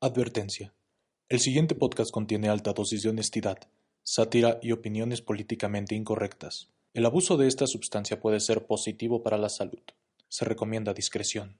[0.00, 0.72] Advertencia:
[1.28, 3.58] El siguiente podcast contiene alta dosis de honestidad,
[4.04, 6.68] sátira y opiniones políticamente incorrectas.
[6.94, 9.82] El abuso de esta sustancia puede ser positivo para la salud.
[10.28, 11.58] Se recomienda discreción.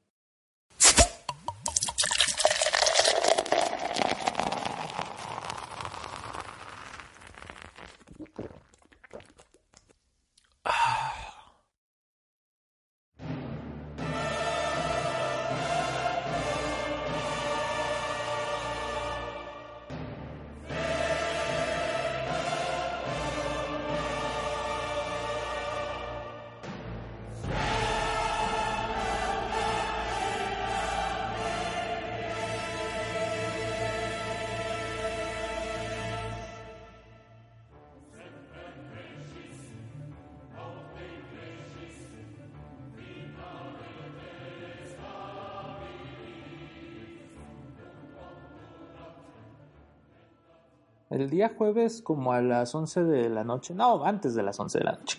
[51.29, 54.79] El día jueves como a las 11 de la noche, no, antes de las 11
[54.79, 55.19] de la noche.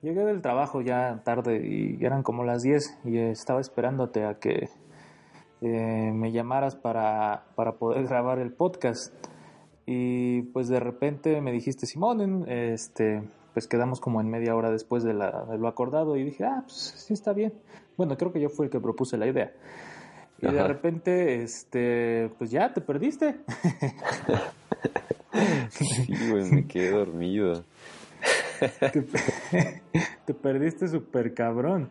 [0.00, 4.70] Llegué del trabajo ya tarde y eran como las 10 y estaba esperándote a que
[5.60, 9.12] eh, me llamaras para, para poder grabar el podcast.
[9.84, 15.04] Y pues de repente me dijiste, Simón, este, pues quedamos como en media hora después
[15.04, 17.52] de, la, de lo acordado y dije, ah, pues sí está bien.
[17.98, 19.52] Bueno, creo que yo fui el que propuse la idea.
[20.40, 23.36] Y de repente, este, pues ya te perdiste.
[25.78, 27.64] sí, güey, me quedé dormido.
[28.80, 31.90] Te, perdiste súper cabrón.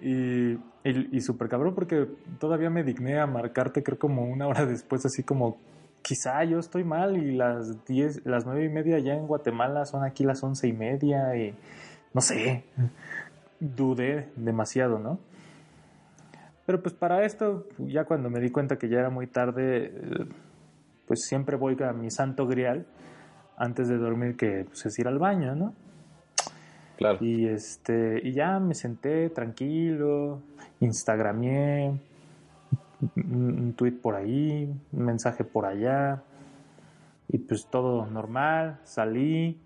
[0.00, 2.06] Y, y, y súper cabrón porque
[2.38, 5.58] todavía me digné a marcarte, creo, como una hora después, así como
[6.02, 10.04] quizá yo estoy mal y las diez, las nueve y media ya en Guatemala son
[10.04, 11.52] aquí las once y media y
[12.14, 12.64] no sé,
[13.58, 15.18] dudé demasiado, ¿no?
[16.64, 19.92] Pero pues para esto, ya cuando me di cuenta que ya era muy tarde,
[21.06, 22.86] pues siempre voy a mi santo grial
[23.56, 25.74] antes de dormir que pues, es ir al baño, ¿no?
[26.96, 27.18] Claro.
[27.20, 30.40] Y este, y ya me senté tranquilo,
[30.80, 32.00] instagramé,
[33.16, 36.22] un tweet por ahí, un mensaje por allá,
[37.28, 39.60] y pues todo normal, salí,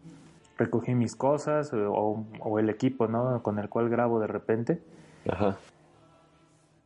[0.58, 3.42] recogí mis cosas o, o el equipo, ¿no?
[3.42, 4.82] Con el cual grabo de repente.
[5.28, 5.56] Ajá.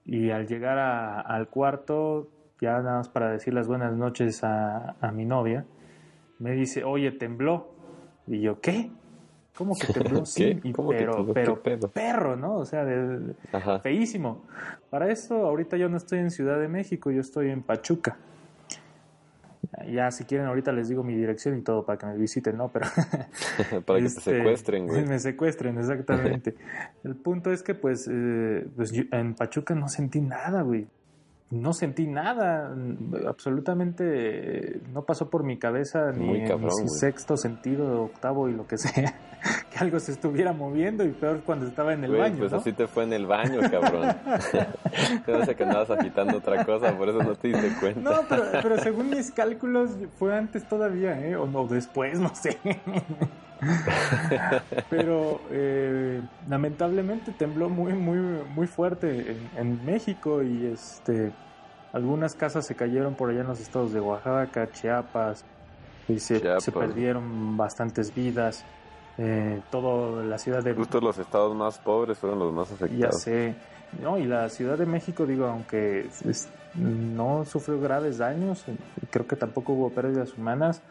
[0.05, 2.29] Y al llegar a, al cuarto,
[2.61, 5.65] ya nada más para decir las buenas noches a, a, mi novia,
[6.45, 7.71] me dice, oye, tembló.
[8.27, 8.91] Y yo, ¿qué?
[9.57, 10.27] ¿Cómo que tembló?
[10.27, 11.89] Sí, y, ¿Cómo pero, que pero pedo?
[11.89, 12.57] perro, ¿no?
[12.57, 13.35] O sea, de,
[13.83, 14.45] feísimo.
[14.91, 18.19] Para eso, ahorita yo no estoy en Ciudad de México, yo estoy en Pachuca.
[19.91, 22.69] Ya, si quieren, ahorita les digo mi dirección y todo para que me visiten, ¿no?
[22.69, 22.89] Pero.
[23.87, 25.05] para que este, te secuestren, güey.
[25.07, 26.57] Me secuestren, exactamente.
[27.05, 30.87] El punto es que, pues, eh, pues yo, en Pachuca no sentí nada, güey.
[31.51, 32.75] No sentí nada.
[33.29, 38.67] Absolutamente no pasó por mi cabeza ni cabrón, en mi sexto sentido, octavo y lo
[38.67, 39.15] que sea.
[39.71, 42.39] que algo se estuviera moviendo y peor cuando estaba en el Güey, baño.
[42.39, 42.59] pues ¿no?
[42.59, 44.17] así te fue en el baño, cabrón.
[45.45, 48.01] Sé que andabas agitando otra cosa, por eso no te diste cuenta.
[48.01, 51.37] No, pero, pero según mis cálculos fue antes todavía, ¿eh?
[51.37, 52.59] O no, después, no sé.
[54.91, 58.19] Pero eh, lamentablemente tembló muy, muy,
[58.55, 61.33] muy fuerte en, en, México y este
[61.93, 65.45] algunas casas se cayeron por allá en los estados de Oaxaca, Chiapas,
[66.09, 66.65] y se, Chiapas.
[66.65, 68.65] se perdieron bastantes vidas.
[69.17, 72.99] Eh, toda la ciudad de Justo los estados más pobres fueron los más afectados.
[72.99, 73.55] ya sé
[74.03, 78.65] no y la ciudad de México digo aunque es, no sufrió graves daños
[79.11, 80.83] creo que tampoco hubo pérdidas humanas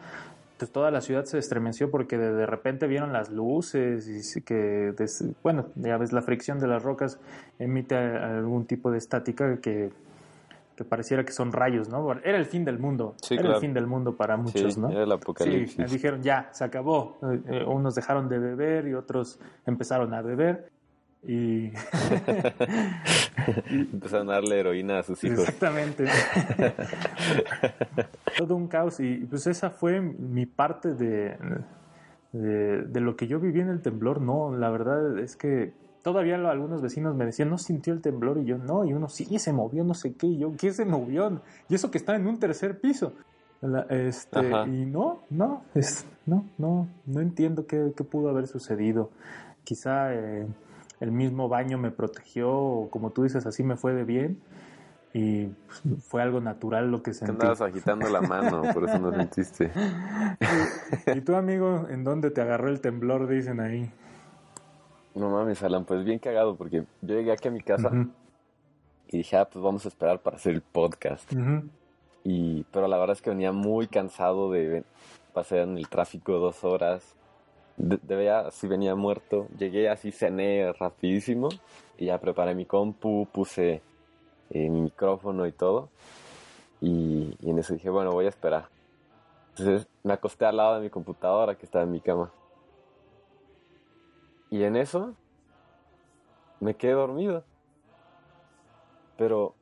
[0.58, 4.92] pues toda la ciudad se estremeció porque de, de repente vieron las luces y que
[4.96, 7.18] des, bueno ya ves la fricción de las rocas
[7.58, 9.90] emite algún tipo de estática que
[10.76, 12.10] que pareciera que son rayos, ¿no?
[12.24, 13.14] Era el fin del mundo.
[13.22, 13.56] Sí, era claro.
[13.56, 14.90] el fin del mundo para muchos, sí, ¿no?
[14.90, 15.76] Era el apocalipsis.
[15.88, 17.18] Sí, dijeron ya, se acabó.
[17.22, 20.72] Eh, unos dejaron de beber y otros empezaron a beber.
[21.26, 21.66] Y...
[23.70, 25.40] Empezaron a darle heroína a sus hijos.
[25.40, 26.04] Exactamente.
[28.38, 29.00] Todo un caos.
[29.00, 31.36] Y pues esa fue mi parte de,
[32.32, 34.20] de, de, lo que yo viví en el temblor.
[34.20, 35.72] No, la verdad es que
[36.02, 38.38] todavía algunos vecinos me decían, no sintió el temblor.
[38.38, 38.84] Y yo, no.
[38.84, 40.26] Y uno, sí, se movió, no sé qué.
[40.26, 41.40] Y yo, ¿qué se movió?
[41.68, 43.12] Y eso que está en un tercer piso.
[43.62, 49.10] La, este, y no, no, es, no, no, no entiendo qué, qué pudo haber sucedido.
[49.64, 50.46] Quizá eh,
[51.04, 54.40] el mismo baño me protegió, o como tú dices, así me fue de bien.
[55.12, 57.32] Y pues, fue algo natural lo que sentí.
[57.32, 59.70] Andabas agitando la mano, por eso no sentiste.
[61.06, 63.92] ¿Y, ¿Y tú, amigo, en dónde te agarró el temblor, dicen ahí?
[65.14, 68.10] No mames, Alan, pues bien cagado, porque yo llegué aquí a mi casa uh -huh.
[69.08, 71.32] y dije, ah, pues vamos a esperar para hacer el podcast.
[71.32, 71.68] Uh -huh.
[72.24, 74.82] Y, pero la verdad es que venía muy cansado de
[75.32, 77.14] pasar en el tráfico dos horas.
[77.76, 79.48] De, de así venía muerto.
[79.58, 81.48] Llegué así, cené rapidísimo
[81.98, 83.82] y ya preparé mi compu, puse
[84.50, 85.88] eh, mi micrófono y todo.
[86.80, 88.68] Y, y en eso dije, bueno, voy a esperar.
[89.50, 92.32] Entonces me acosté al lado de mi computadora que estaba en mi cama.
[94.50, 95.14] Y en eso
[96.60, 97.44] me quedé dormido.
[99.16, 99.54] Pero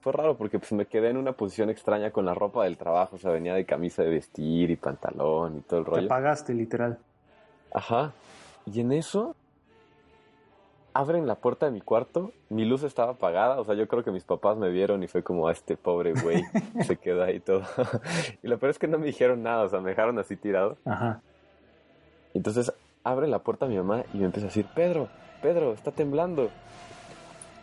[0.00, 3.16] fue raro porque pues me quedé en una posición extraña con la ropa del trabajo.
[3.16, 6.00] O sea, venía de camisa de vestir y pantalón y todo el rollo.
[6.00, 6.98] Te apagaste, literal.
[7.72, 8.12] Ajá.
[8.66, 9.34] Y en eso
[10.92, 14.10] abren la puerta de mi cuarto, mi luz estaba apagada, o sea, yo creo que
[14.10, 16.42] mis papás me vieron y fue como, a este pobre güey,
[16.84, 17.62] se quedó ahí todo.
[18.42, 20.76] y lo peor es que no me dijeron nada, o sea, me dejaron así tirado.
[20.84, 21.20] Ajá.
[22.34, 22.72] Entonces
[23.04, 25.08] abre la puerta a mi mamá y me empieza a decir, Pedro,
[25.42, 26.50] Pedro, está temblando.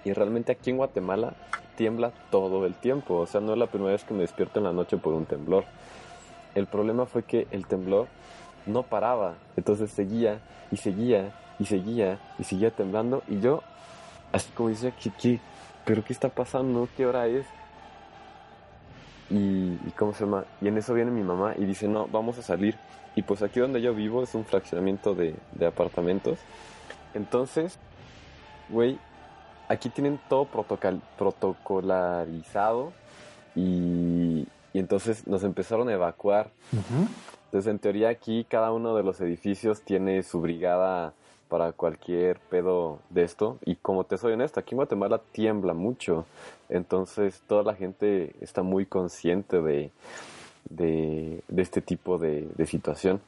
[0.04, 1.34] Y realmente aquí en Guatemala
[1.76, 4.66] tiembla todo el tiempo, o sea, no es la primera vez que me despierto en
[4.66, 5.66] la noche por un temblor.
[6.56, 8.08] El problema fue que el temblor
[8.68, 10.40] no paraba, entonces seguía
[10.72, 13.24] y seguía y seguía y seguía temblando.
[13.28, 13.64] Y yo
[14.32, 15.40] así como decía ¿qué, qué?
[15.86, 17.46] pero qué está pasando qué hora es
[19.30, 22.38] y, y, cómo se llama y en eso viene mi mamá y dice no vamos
[22.38, 22.78] a salir
[23.16, 26.40] y pues aquí donde yo vivo es un fraccionamiento de, de apartamentos.
[27.14, 27.78] Entonces
[28.70, 29.00] güey
[29.68, 32.94] aquí tienen todo protocol, protocolarizado
[33.56, 36.52] y, y, entonces nos empezaron a evacuar.
[36.74, 37.37] Uh.
[37.48, 41.14] Entonces en teoría aquí cada uno de los edificios tiene su brigada
[41.48, 43.58] para cualquier pedo de esto.
[43.66, 46.26] Y como te soy honesto, aquí en Guatemala tiembla mucho.
[46.68, 49.92] Entonces toda la gente está muy consciente de,
[50.70, 53.22] de, este tipo de, de, situación.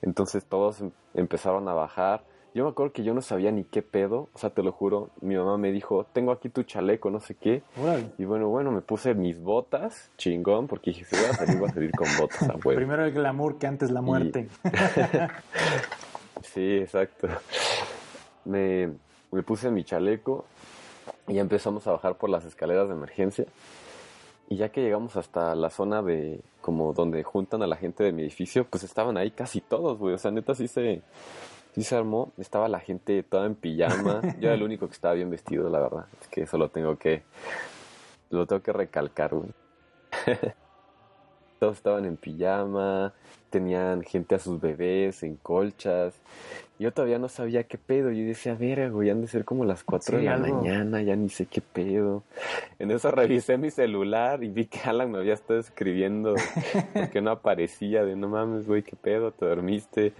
[0.00, 2.22] Entonces todos em, empezaron a bajar.
[2.56, 5.10] Yo me acuerdo que yo no sabía ni qué pedo, o sea, te lo juro,
[5.20, 7.62] mi mamá me dijo, tengo aquí tu chaleco, no sé qué.
[7.76, 8.08] Bueno.
[8.16, 11.68] Y bueno, bueno, me puse mis botas, chingón, porque dije, si voy a salir, voy
[11.68, 12.74] a salir con botas a huevo.
[12.74, 14.48] Primero el glamour que antes la muerte.
[14.64, 14.68] Y...
[16.44, 17.28] Sí, exacto.
[18.46, 18.90] Me,
[19.30, 20.46] me, puse mi chaleco
[21.28, 23.44] y ya empezamos a bajar por las escaleras de emergencia.
[24.48, 28.12] Y ya que llegamos hasta la zona de como donde juntan a la gente de
[28.12, 30.14] mi edificio, pues estaban ahí casi todos, güey.
[30.14, 31.02] O sea, neta sí se,
[31.76, 32.32] sí se armó.
[32.38, 34.22] Estaba la gente toda en pijama.
[34.40, 36.06] Yo era el único que estaba bien vestido, la verdad.
[36.20, 37.22] Es que eso lo tengo que,
[38.30, 39.50] lo tengo que recalcar, güey.
[41.58, 43.12] todos estaban en pijama,
[43.50, 46.14] tenían gente a sus bebés en colchas.
[46.78, 48.10] Yo todavía no sabía qué pedo.
[48.10, 50.62] Yo decía, a ver, güey, han de ser como las 4 sí, de la algo.
[50.62, 52.22] mañana, ya ni sé qué pedo.
[52.78, 56.34] En eso revisé mi celular y vi que Alan me había estado escribiendo
[56.94, 58.04] porque no aparecía.
[58.04, 60.12] De no mames, güey, qué pedo, te dormiste.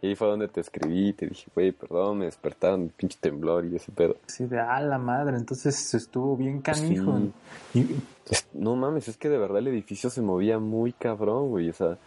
[0.00, 3.76] Y ahí fue donde te escribí, te dije, güey, perdón, me despertaron pinche temblor y
[3.76, 4.16] ese pedo.
[4.26, 7.18] Sí, de a la madre, entonces estuvo bien canijo.
[7.72, 7.80] Sí.
[7.80, 7.96] Y...
[8.52, 11.98] No mames, es que de verdad el edificio se movía muy cabrón, güey, o sea,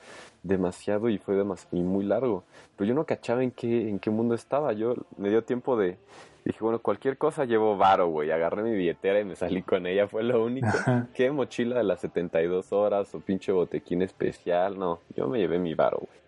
[0.43, 2.43] demasiado y fue demasiado, y muy largo.
[2.77, 5.97] Pero yo no cachaba en qué, en qué mundo estaba, yo me dio tiempo de,
[6.45, 10.07] dije, bueno, cualquier cosa llevo varo, güey, agarré mi billetera y me salí con ella,
[10.07, 10.67] fue lo único.
[11.13, 14.77] ¿Qué mochila de las 72 horas o pinche botequín especial?
[14.77, 16.21] No, yo me llevé mi varo, güey.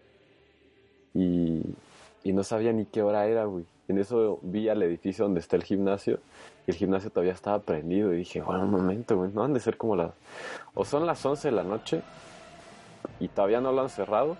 [1.13, 1.61] Y,
[2.23, 3.65] y no sabía ni qué hora era, güey.
[3.87, 6.19] En eso vi al edificio donde está el gimnasio
[6.65, 9.59] y el gimnasio todavía estaba prendido y dije, bueno, un momento, güey, no han de
[9.59, 10.11] ser como las...
[10.73, 12.01] O son las 11 de la noche
[13.19, 14.37] y todavía no lo han cerrado,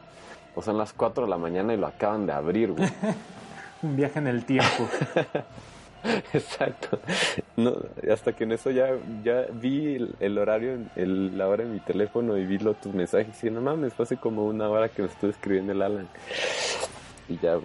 [0.56, 2.88] o son las 4 de la mañana y lo acaban de abrir, güey.
[3.84, 4.88] un viaje en el tiempo.
[6.34, 7.00] Exacto.
[7.56, 7.76] No,
[8.12, 8.90] hasta que en eso ya,
[9.24, 12.94] ya vi el, el horario, el, la hora en mi teléfono y vi los, tus
[12.94, 16.08] mensajes y no mames, fue hace como una hora que me estuve escribiendo el Alan.
[17.30, 17.60] Y ya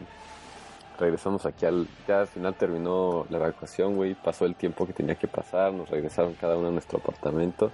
[0.99, 1.87] regresamos aquí al...
[2.07, 4.15] Ya al final terminó la evacuación, güey.
[4.15, 5.73] Pasó el tiempo que tenía que pasar.
[5.73, 7.71] Nos regresaron cada uno a nuestro apartamento.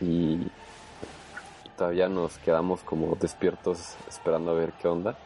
[0.00, 0.46] Y,
[1.76, 5.16] todavía nos quedamos como despiertos esperando a ver qué onda.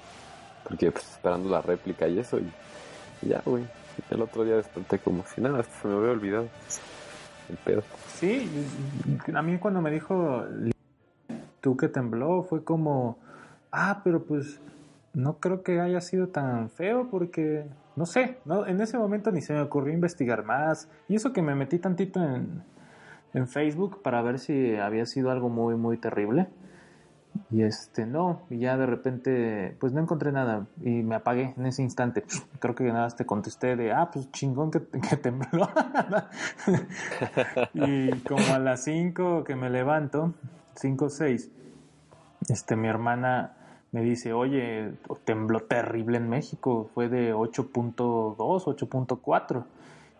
[0.64, 2.38] Porque pues esperando la réplica y eso.
[2.38, 3.64] Y, ya, güey.
[4.10, 6.48] El otro día desperté como si nada, se me había olvidado
[7.50, 7.82] el pedo.
[8.14, 8.48] Sí,
[9.34, 10.44] a mí cuando me dijo
[11.60, 13.18] tú que tembló fue como,
[13.72, 14.60] ah, pero pues
[15.12, 19.42] no creo que haya sido tan feo porque, no sé, no, en ese momento ni
[19.42, 20.88] se me ocurrió investigar más.
[21.08, 22.62] Y eso que me metí tantito en,
[23.34, 26.48] en Facebook para ver si había sido algo muy, muy terrible.
[27.50, 31.66] Y este, no, y ya de repente, pues no encontré nada y me apagué en
[31.66, 32.24] ese instante.
[32.58, 35.68] Creo que nada más te contesté de, ah, pues chingón que, que tembló.
[37.74, 40.34] y como a las 5 que me levanto,
[40.74, 41.50] 5 o 6,
[42.48, 43.56] este, mi hermana
[43.92, 44.92] me dice, oye,
[45.24, 49.64] tembló terrible en México, fue de 8.2, 8.4.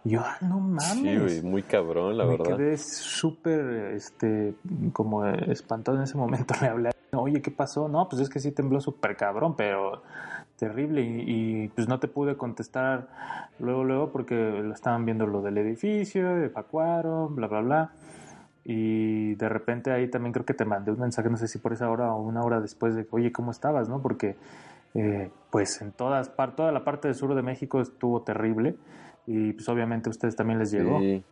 [0.05, 0.93] Y yo, ah, no mames.
[0.95, 2.57] Sí, güey, muy cabrón, la Me verdad.
[2.57, 4.55] quedé súper, este,
[4.93, 6.55] como espantado en ese momento.
[6.61, 7.89] Le hablé, oye, ¿qué pasó?
[7.89, 10.03] No, pues es que sí tembló súper cabrón, pero
[10.57, 11.03] terrible.
[11.03, 11.25] Y,
[11.65, 13.09] y, pues no te pude contestar
[13.59, 17.93] luego, luego, porque lo estaban viendo lo del edificio, evacuaron, bla, bla, bla.
[18.65, 21.73] Y de repente ahí también creo que te mandé un mensaje, no sé si por
[21.73, 23.89] esa hora o una hora después de, oye, ¿cómo estabas?
[23.89, 24.03] ¿no?
[24.03, 24.37] Porque
[24.95, 28.77] eh, pues en todas par toda la parte del sur de México estuvo terrible
[29.27, 30.99] y pues obviamente a ustedes también les llegó.
[30.99, 31.23] Sí.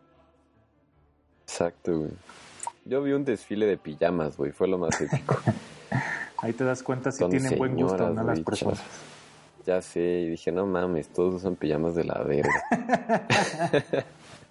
[1.43, 2.11] Exacto, güey.
[2.85, 5.37] Yo vi un desfile de pijamas, güey, fue lo más épico.
[6.37, 8.81] Ahí te das cuenta si tienen buen gusto o no las personas.
[9.65, 12.63] Ya sé, y dije, no mames, todos usan pijamas de la verga.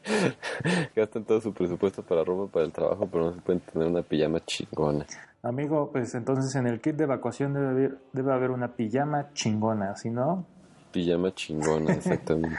[0.96, 4.02] Gastan todo su presupuesto para ropa para el trabajo, pero no se pueden tener una
[4.02, 5.06] pijama chingona.
[5.42, 9.94] Amigo, pues entonces en el kit de evacuación debe haber, debe haber una pijama chingona,
[9.96, 10.44] si no,
[10.92, 12.56] Pijama chingona, exactamente.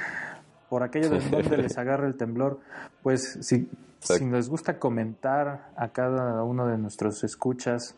[0.70, 2.60] por aquello de donde les agarra el temblor,
[3.02, 3.70] pues si,
[4.00, 7.96] si les gusta comentar a cada uno de nuestros escuchas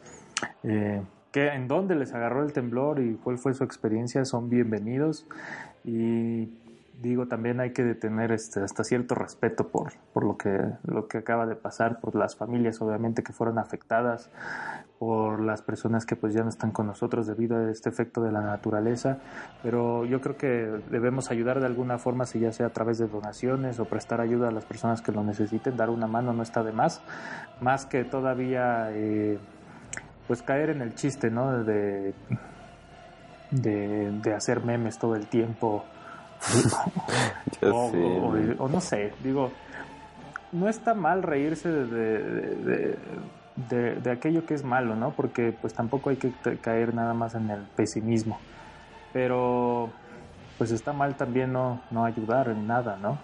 [0.63, 5.25] eh, que en dónde les agarró el temblor y cuál fue su experiencia, son bienvenidos
[5.83, 6.45] y
[7.01, 11.17] digo también hay que tener este, hasta cierto respeto por, por lo que lo que
[11.17, 14.29] acaba de pasar por las familias obviamente que fueron afectadas
[15.00, 18.31] por las personas que pues ya no están con nosotros debido a este efecto de
[18.31, 19.17] la naturaleza.
[19.63, 20.48] Pero yo creo que
[20.91, 24.50] debemos ayudar de alguna forma si ya sea a través de donaciones o prestar ayuda
[24.50, 27.01] a las personas que lo necesiten dar una mano no está de más
[27.62, 29.39] más que todavía eh,
[30.27, 32.13] pues caer en el chiste no de
[33.51, 35.84] de, hacer memes todo el tiempo
[38.60, 39.51] o, no sé, digo,
[40.51, 41.88] no está mal reírse de,
[43.55, 45.12] de, de- aquello que es malo, ¿no?
[45.12, 46.31] Porque pues tampoco hay que
[46.62, 48.39] caer nada más en el pesimismo.
[49.13, 49.89] Pero
[50.57, 53.17] pues está mal también no, no ayudar en nada, ¿no?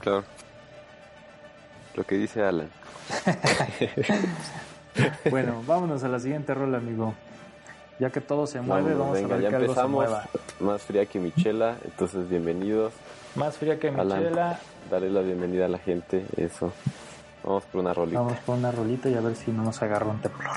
[0.00, 0.24] Claro.
[1.94, 2.68] Lo que dice Alan.
[5.30, 7.14] Bueno, vámonos a la siguiente rola, amigo.
[8.00, 10.24] Ya que todo se mueve, vamos venga, a ver ya que algo se mueva.
[10.58, 12.94] Más fría que Michela, entonces bienvenidos.
[13.34, 14.22] Más fría que Alan.
[14.22, 14.58] Michela.
[14.90, 16.72] Dale la bienvenida a la gente, eso.
[17.44, 18.20] Vamos por una rolita.
[18.20, 20.56] Vamos por una rolita y a ver si no nos agarra un temblor.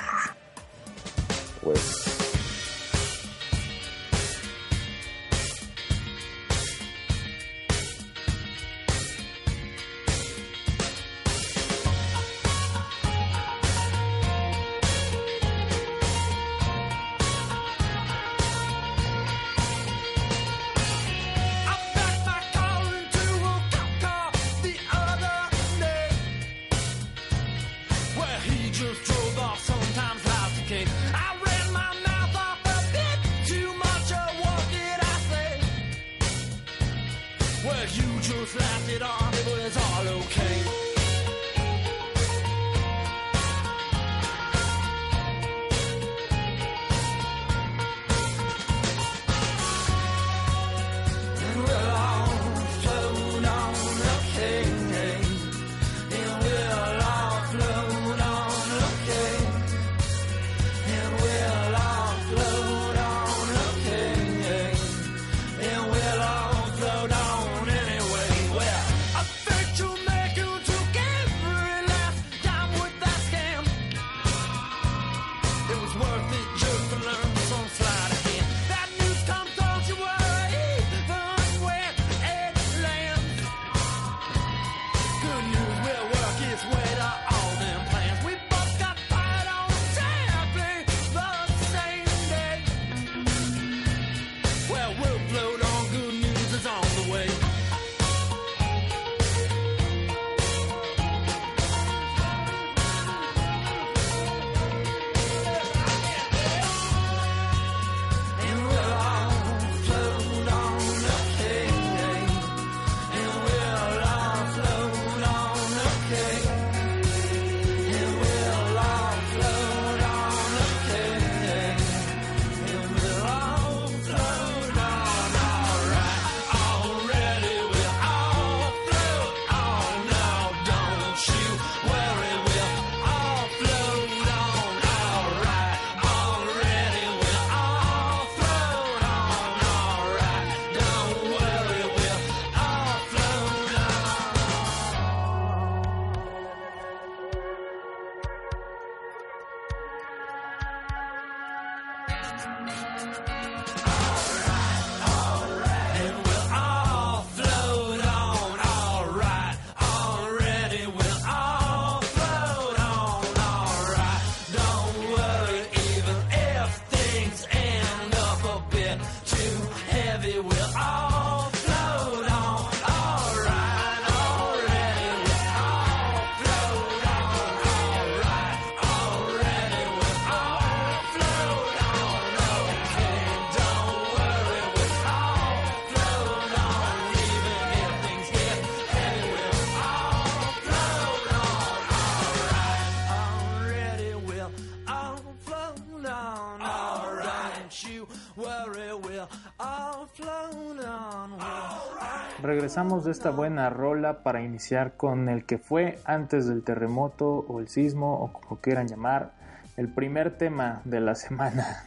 [202.44, 207.60] Regresamos de esta buena rola para iniciar con el que fue antes del terremoto o
[207.60, 209.32] el sismo o como quieran llamar,
[209.78, 211.84] el primer tema de la semana.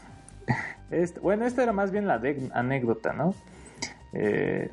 [0.91, 3.35] Este, bueno, esta era más bien la de- anécdota, ¿no?
[4.13, 4.71] Eh,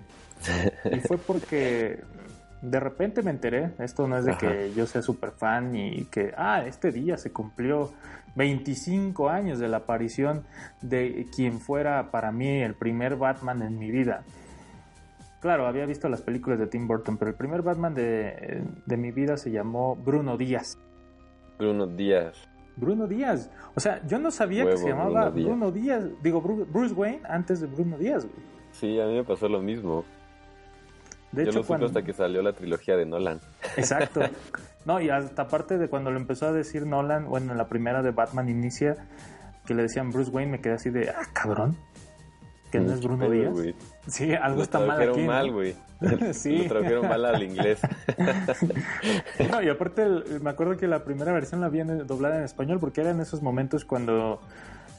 [0.91, 2.01] y fue porque
[2.61, 4.39] de repente me enteré, esto no es de Ajá.
[4.39, 7.91] que yo sea súper fan y que, ah, este día se cumplió
[8.35, 10.43] 25 años de la aparición
[10.81, 14.23] de quien fuera para mí el primer Batman en mi vida.
[15.43, 19.11] Claro, había visto las películas de Tim Burton, pero el primer Batman de, de mi
[19.11, 20.77] vida se llamó Bruno Díaz.
[21.59, 22.37] Bruno Díaz.
[22.77, 23.51] Bruno Díaz.
[23.75, 26.05] O sea, yo no sabía que se llamaba Bruno Bruno Díaz.
[26.23, 28.23] Digo, Bru- Bruce Wayne antes de Bruno Díaz.
[28.25, 28.37] güey.
[28.71, 30.05] Sí, a mí me pasó lo mismo.
[31.33, 31.85] De Yo hecho, lo supe cuando...
[31.87, 33.39] hasta que salió la trilogía de Nolan.
[33.75, 34.21] Exacto.
[34.85, 38.01] No, y hasta aparte de cuando lo empezó a decir Nolan, bueno, en la primera
[38.01, 39.07] de Batman inicia,
[39.65, 41.77] que le decían Bruce Wayne, me quedé así de, ah, cabrón.
[42.73, 43.53] Que no es Bruno Díaz.
[44.07, 45.21] Sí, algo Lo está mal aquí.
[45.21, 45.27] ¿no?
[45.27, 45.75] mal, güey.
[46.33, 46.57] Sí.
[46.63, 47.79] Lo tradujeron mal al inglés.
[49.51, 52.43] No, y aparte el- me acuerdo que la primera versión la vi en- doblada en
[52.43, 54.41] español porque era en esos momentos cuando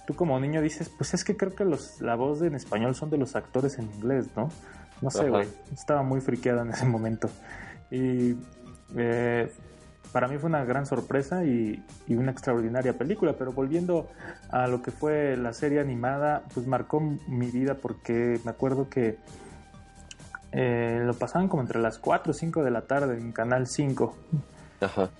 [0.06, 3.10] tú como niño dices, pues es que creo que los, la voz en español son
[3.10, 4.50] de los actores en inglés, ¿no?
[5.00, 5.48] No sé, güey.
[5.72, 7.28] Estaba muy friqueada en ese momento.
[7.90, 8.36] Y
[8.96, 9.50] eh,
[10.14, 14.08] para mí fue una gran sorpresa y, y una extraordinaria película, pero volviendo
[14.48, 19.18] a lo que fue la serie animada, pues marcó mi vida porque me acuerdo que
[20.52, 24.16] eh, lo pasaban como entre las 4 o 5 de la tarde en Canal 5.
[24.82, 25.10] Ajá.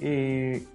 [0.00, 0.66] Y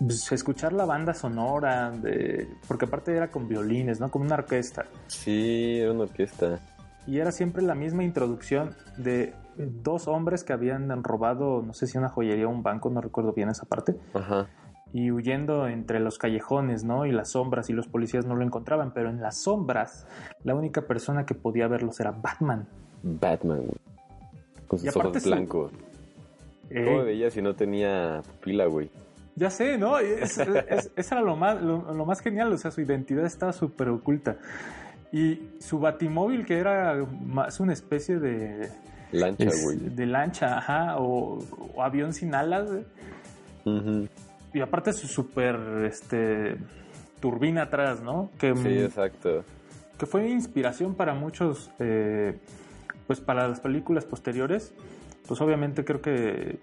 [0.00, 4.10] pues, escuchar la banda sonora, de, porque aparte era con violines, ¿no?
[4.10, 4.86] Como una orquesta.
[5.06, 6.58] Sí, era una orquesta.
[7.06, 11.98] Y era siempre la misma introducción de dos hombres que habían robado, no sé si
[11.98, 14.48] una joyería o un banco, no recuerdo bien esa parte, Ajá.
[14.92, 17.06] y huyendo entre los callejones, ¿no?
[17.06, 20.06] Y las sombras, y los policías no lo encontraban, pero en las sombras,
[20.44, 22.66] la única persona que podía verlos era Batman.
[23.02, 23.78] Batman, güey.
[24.66, 25.72] Con Y sus aparte ojos blancos.
[26.70, 28.90] Eh, ¿Cómo veía si no tenía pupila, güey?
[29.36, 29.98] Ya sé, ¿no?
[29.98, 33.52] Es, es- eso era lo más, lo, lo más genial, o sea, su identidad estaba
[33.52, 34.36] súper oculta.
[35.10, 38.70] Y su batimóvil, que era más una especie de,
[39.12, 39.78] Lancha, es- güey.
[39.78, 41.38] de lancha, ajá, o,
[41.74, 44.08] o avión sin alas, güey.
[44.54, 46.56] Y aparte su súper, este,
[47.20, 48.30] turbina atrás, ¿no?
[48.38, 49.44] Que, Sí, exacto.
[49.98, 52.38] que fue inspiración para muchos, eh,
[53.06, 54.74] pues para las películas posteriores.
[55.28, 56.58] Pues obviamente creo que,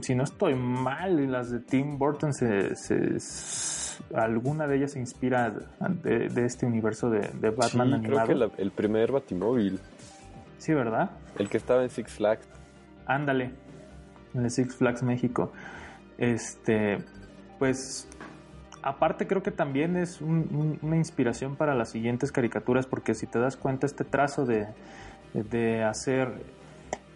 [0.00, 3.18] si no estoy mal, las de Tim Burton, se, se-
[4.14, 5.54] alguna de ellas se inspira
[6.02, 8.26] de, de este universo de, de Batman sí, animado.
[8.26, 9.78] creo que la- el primer Batimóvil.
[10.64, 11.10] Sí, ¿verdad?
[11.38, 12.48] El que estaba en Six Flags.
[13.04, 13.50] Ándale,
[14.32, 15.52] en el Six Flags México.
[16.16, 17.04] Este,
[17.58, 18.08] pues,
[18.82, 23.26] aparte creo que también es un- un- una inspiración para las siguientes caricaturas, porque si
[23.26, 24.68] te das cuenta, este trazo de,
[25.34, 26.32] de hacer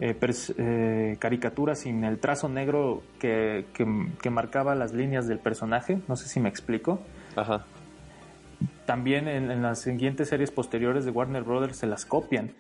[0.01, 0.15] eh,
[0.59, 6.17] eh, caricaturas sin el trazo negro que, que- que marcaba las líneas del personaje, no
[6.17, 7.01] sé si me explico.
[7.35, 7.65] Ajá.
[8.87, 12.53] También en, en las siguientes series posteriores de Warner Brothers se las copian.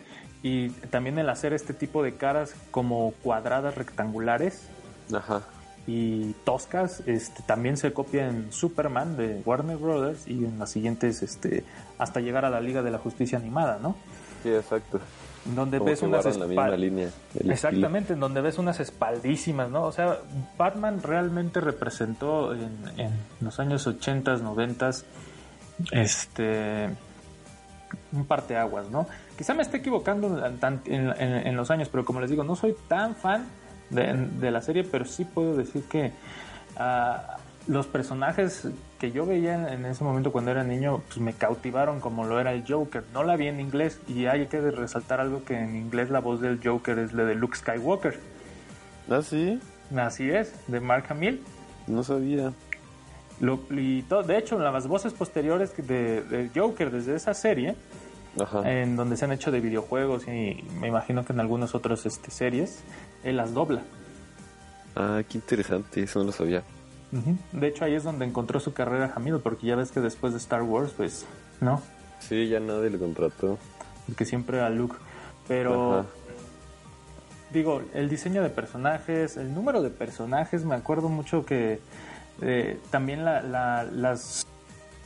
[0.43, 4.69] Y también el hacer este tipo de caras como cuadradas rectangulares
[5.13, 5.43] Ajá.
[5.87, 11.23] y toscas, este, también se copia en Superman de Warner Brothers y en las siguientes,
[11.23, 11.65] este,
[11.99, 13.97] hasta llegar a la Liga de la Justicia animada, ¿no?
[14.45, 15.01] Sí, exacto.
[15.45, 17.11] Donde Como ves unas la misma línea.
[17.35, 19.85] Exactamente, en donde ves unas espaldísimas, ¿no?
[19.85, 20.19] O sea,
[20.57, 24.91] Batman realmente representó en, en los años 80, 90,
[25.93, 26.88] este,
[28.12, 29.07] un parteaguas, ¿no?
[29.37, 32.75] Quizá me esté equivocando en, en- en- los años, pero como les digo, no soy
[32.88, 33.47] tan fan
[33.91, 36.12] de, de la serie, pero sí puedo decir que
[36.77, 37.37] ah,
[37.69, 38.67] los personajes
[38.99, 42.41] que yo veía en, en ese momento cuando era niño, pues me cautivaron como lo
[42.41, 43.05] era el Joker.
[43.14, 46.41] No la vi en inglés y hay que resaltar algo que en inglés la voz
[46.41, 48.19] del Joker es la de Luke Skywalker.
[49.11, 49.61] Ah, sí.
[49.97, 51.43] Así es, de Mark Hamill.
[51.87, 52.53] No sabía.
[53.40, 57.77] Lo- y todo, de hecho, las voces posteriores de, de Joker desde esa serie,
[58.40, 58.68] Ajá.
[58.70, 62.31] en donde se han hecho de videojuegos y me imagino que en algunas otras este,
[62.31, 62.81] series,
[63.24, 63.83] él las dobla.
[64.96, 66.03] Ah, qué interesante.
[66.03, 66.62] Eso no lo sabía.
[67.53, 70.38] De hecho, ahí es donde encontró su carrera Hamill, porque ya ves que después de
[70.40, 71.24] Star Wars, pues,
[71.61, 71.81] no,
[72.20, 73.57] Sí, ya nadie le contrató.
[74.07, 74.96] porque siempre era Luke.
[75.46, 76.09] Pero, Ajá.
[77.53, 81.81] digo, el diseño de personajes, el número de personajes, me acuerdo mucho que
[82.42, 84.46] eh, también la- la- las,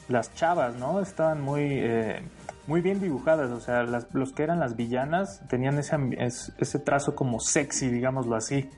[0.08, 1.00] las chavas, ¿no?
[1.00, 2.22] Estaban muy, eh,
[2.66, 5.96] muy bien dibujadas, o sea, las- los que eran las villanas tenían ese,
[6.58, 8.68] ese trazo como sexy, digámoslo así.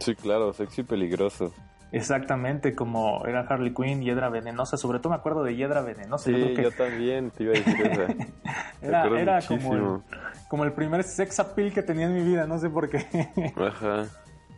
[0.00, 1.52] Sí, claro, sexy y peligroso.
[1.92, 6.26] Exactamente, como era Harley Quinn, Hiedra Venenosa, sobre todo me acuerdo de Hiedra Venenosa.
[6.26, 8.06] Sí, yo creo que yo también te iba a decir esa.
[8.82, 10.00] Era, era como el,
[10.48, 13.04] como el primer sex appeal que tenía en mi vida, no sé por qué.
[13.56, 14.06] Ajá.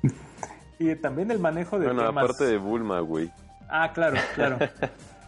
[0.79, 2.23] y también el manejo de Bueno, temas.
[2.25, 3.33] aparte de Bulma, güey.
[3.75, 4.59] Ah, claro, claro.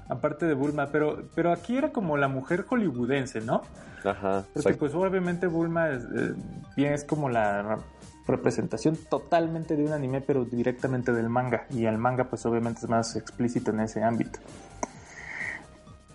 [0.08, 3.62] aparte de Bulma, pero, pero aquí era como la mujer hollywoodense, ¿no?
[4.04, 4.42] Ajá.
[4.52, 4.78] Porque exacto.
[4.80, 6.34] pues obviamente Bulma es, eh,
[6.76, 7.82] bien es como la re-
[8.26, 11.64] representación totalmente de un anime, pero directamente del manga.
[11.70, 14.40] Y el manga pues obviamente es más explícito en ese ámbito.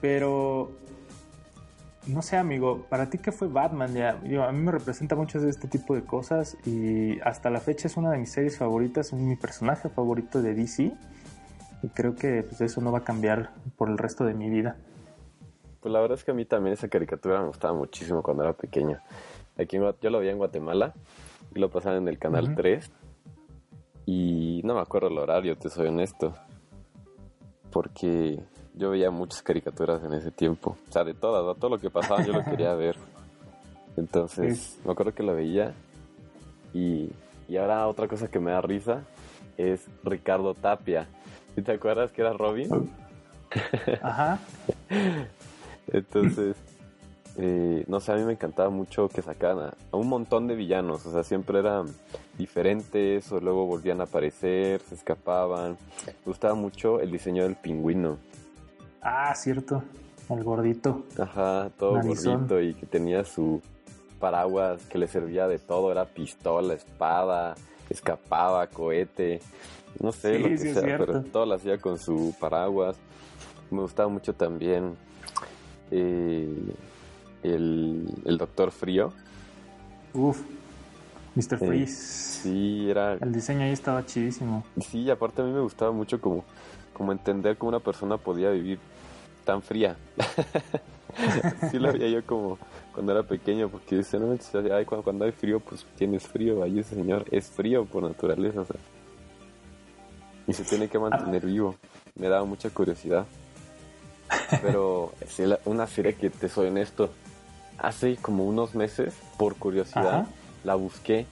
[0.02, 0.72] Pero,
[2.08, 3.94] no sé amigo, para ti qué fue Batman?
[3.94, 7.60] Ya, digo, a mí me representa muchas de este tipo de cosas y hasta la
[7.60, 10.94] fecha es una de mis series favoritas, es mi personaje favorito de DC.
[11.82, 14.78] Y creo que pues, eso no va a cambiar por el resto de mi vida.
[15.80, 18.54] Pues la verdad es que a mí también esa caricatura me gustaba muchísimo cuando era
[18.54, 19.00] pequeño.
[19.58, 20.94] Aquí en yo lo veía en Guatemala
[21.56, 22.56] y lo pasaban en el canal Ujú.
[22.56, 22.92] 3
[24.06, 26.34] y no me acuerdo el horario, te soy honesto.
[27.72, 28.40] Porque
[28.74, 30.78] yo veía muchas caricaturas en ese tiempo.
[30.90, 31.54] O sea, de todas, ¿no?
[31.56, 32.98] todo lo que pasaba yo lo quería ver.
[33.98, 35.74] Entonces, me acuerdo que lo veía
[36.74, 37.12] y,
[37.48, 39.04] y ahora otra cosa que me da risa
[39.58, 41.08] es Ricardo Tapia.
[41.60, 42.70] ¿Sí ¿Te acuerdas que era Robin?
[44.02, 44.40] Ajá.
[45.92, 46.56] Entonces,
[47.36, 49.60] eh, no sé, a mí me encantaba mucho que sacaran
[49.92, 51.88] a, un montón de villanos, o sea, siempre eran
[52.38, 55.76] diferentes o luego volvían a aparecer, se escapaban.
[56.08, 58.18] Me gustaba mucho el diseño del pingüino,
[59.02, 59.84] Ah, cierto.
[60.30, 61.04] El gordito.
[61.20, 62.48] ajá, todo Narizón.
[62.48, 63.62] gordito y que tenía su
[64.18, 67.56] paraguas que le servía de todo, era pistola, espada,
[67.90, 69.42] escapaba, cohete,
[70.02, 72.98] no sé, Sí, lo que sí sea, pero todo lo hacía con su paraguas.
[73.72, 74.96] Me gustaba mucho también
[75.92, 76.48] eh,
[77.44, 79.14] el, el Doctor Frío.
[80.14, 80.42] Uf.
[81.36, 81.54] Mr.
[81.54, 82.42] Eh, Freeze.
[82.42, 83.14] Sí, era...
[83.14, 84.64] El diseño ahí estaba chidísimo.
[84.82, 86.44] Sí, aparte a mí me gustaba mucho como,
[86.94, 88.80] como entender cómo una persona podía vivir
[89.46, 89.96] tan fría.
[91.72, 92.58] sí lo veía yo como
[92.94, 94.36] cuando era pequeño, porque dice, no,
[94.86, 96.64] cuando, cuando hay frío, pues tienes frío.
[96.64, 98.78] Ahí ese señor es frío por naturaleza, o sea.
[100.50, 101.76] Y se tiene que mantener vivo.
[102.16, 103.26] Me daba mucha curiosidad.
[104.62, 107.10] Pero es la- una serie que te soy honesto,
[107.78, 110.28] hace como unos meses, por curiosidad, Ajá.
[110.64, 111.26] la busqué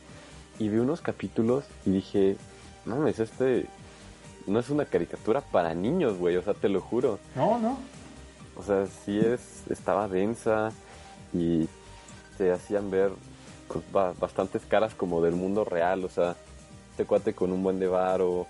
[0.60, 2.38] y vi unos capítulos y dije,
[2.86, 3.66] mames, este
[4.48, 7.20] no es una caricatura para niños, güey, o sea, te lo juro.
[7.36, 7.78] No, no.
[8.56, 10.72] O sea, sí es, estaba densa
[11.34, 11.68] y
[12.38, 13.12] te hacían ver
[13.68, 16.36] pues, ba- bastantes caras como del mundo real, o sea,
[16.92, 18.48] este cuate con un buen de varo,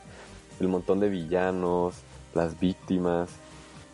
[0.60, 1.96] el montón de villanos,
[2.34, 3.30] las víctimas.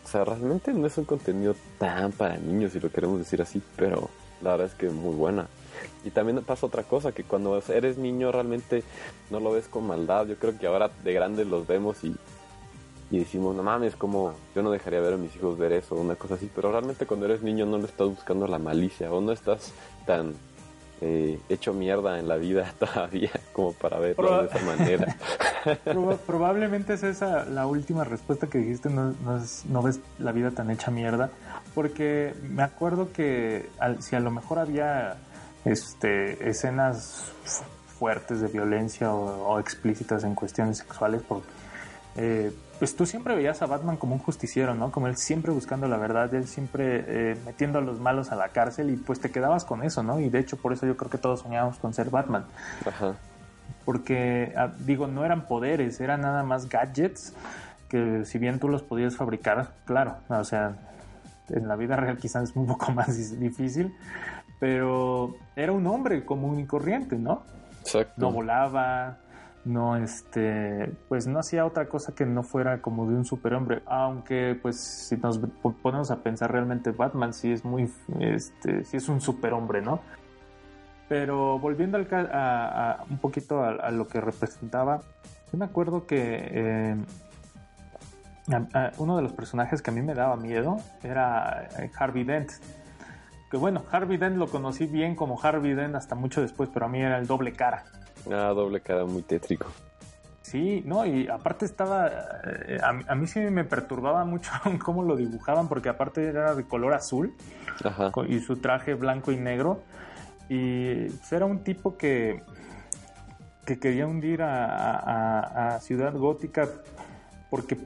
[0.04, 3.62] O sea, realmente no es un contenido tan para niños, si lo queremos decir así,
[3.76, 4.10] pero
[4.42, 5.48] la verdad es que muy buena.
[6.04, 8.82] Y también pasa otra cosa, que cuando eres niño realmente
[9.30, 10.26] no lo ves con maldad.
[10.26, 12.14] Yo creo que ahora de grandes los vemos y,
[13.10, 16.16] y decimos, no mames, como yo no dejaría ver a mis hijos ver eso, una
[16.16, 16.50] cosa así.
[16.54, 19.72] Pero realmente cuando eres niño no le estás buscando la malicia o no estás
[20.06, 20.34] tan
[21.00, 25.16] eh, hecho mierda en la vida todavía como para verlo Proba- de esa manera.
[25.84, 30.32] Proba- probablemente es esa la última respuesta que dijiste, no, no, es- no ves la
[30.32, 31.30] vida tan hecha mierda,
[31.74, 35.16] porque me acuerdo que al- si a lo mejor había
[35.64, 37.64] este, escenas fu-
[37.98, 41.42] fuertes de violencia o, o explícitas en cuestiones sexuales, por,
[42.16, 44.90] eh, pues tú siempre veías a Batman como un justiciero, ¿no?
[44.90, 48.48] Como él siempre buscando la verdad, él siempre eh, metiendo a los malos a la
[48.48, 50.20] cárcel y pues te quedabas con eso, ¿no?
[50.20, 52.44] Y de hecho por eso yo creo que todos soñábamos con ser Batman
[52.86, 53.14] Ajá.
[53.84, 57.34] porque ah, digo, no eran poderes, eran nada más gadgets
[57.88, 60.74] que si bien tú los podías fabricar, claro, o sea,
[61.48, 63.94] en la vida real quizás es un poco más difícil,
[64.58, 67.42] pero era un hombre común y corriente, ¿no?
[67.82, 68.14] Exacto.
[68.16, 69.18] No volaba,
[69.64, 74.58] no este, pues no hacía otra cosa que no fuera como de un superhombre, aunque
[74.60, 79.08] pues si nos po- ponemos a pensar realmente Batman sí es muy este, sí es
[79.08, 80.00] un superhombre, ¿no?
[81.08, 85.02] Pero volviendo a, un poquito a, lo que representaba,
[85.52, 86.96] yo me acuerdo que eh,
[88.98, 92.52] uno de los personajes que a mí me daba miedo era eh, Harvey Dent.
[93.50, 96.88] Que bueno, Harvey Dent lo conocí bien como Harvey Dent hasta mucho después, pero a
[96.88, 97.84] mí era el doble cara.
[98.30, 99.66] Ah, doble cara muy tétrico.
[100.42, 104.50] Sí, no, y aparte estaba, eh, a, mí- a mí sí me perturbaba mucho
[104.84, 107.34] cómo lo dibujaban, porque aparte era de color azul
[107.82, 108.12] Ajá.
[108.28, 109.82] y su traje blanco y negro.
[110.48, 112.42] Y pues, era un tipo que,
[113.64, 116.68] que quería hundir a, a- a Ciudad Gótica
[117.50, 117.78] porque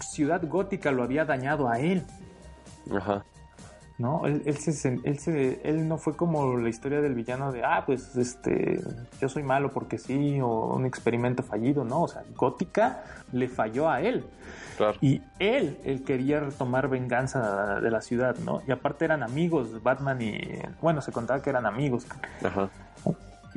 [0.00, 2.02] Ciudad Gótica lo había dañado a él.
[2.94, 3.24] Ajá.
[3.98, 4.26] ¿No?
[4.26, 7.84] Él, él, se, él, se- él no fue como la historia del villano de, ah,
[7.86, 8.80] pues este,
[9.20, 12.02] yo soy malo porque sí, o un experimento fallido, ¿no?
[12.02, 14.24] O sea, Gótica le falló a él.
[14.76, 14.98] Claro.
[15.00, 18.60] Y él, él quería retomar venganza de la ciudad, ¿no?
[18.68, 20.38] Y aparte eran amigos, Batman y...
[20.82, 22.06] Bueno, se contaba que eran amigos.
[22.44, 22.68] Ajá.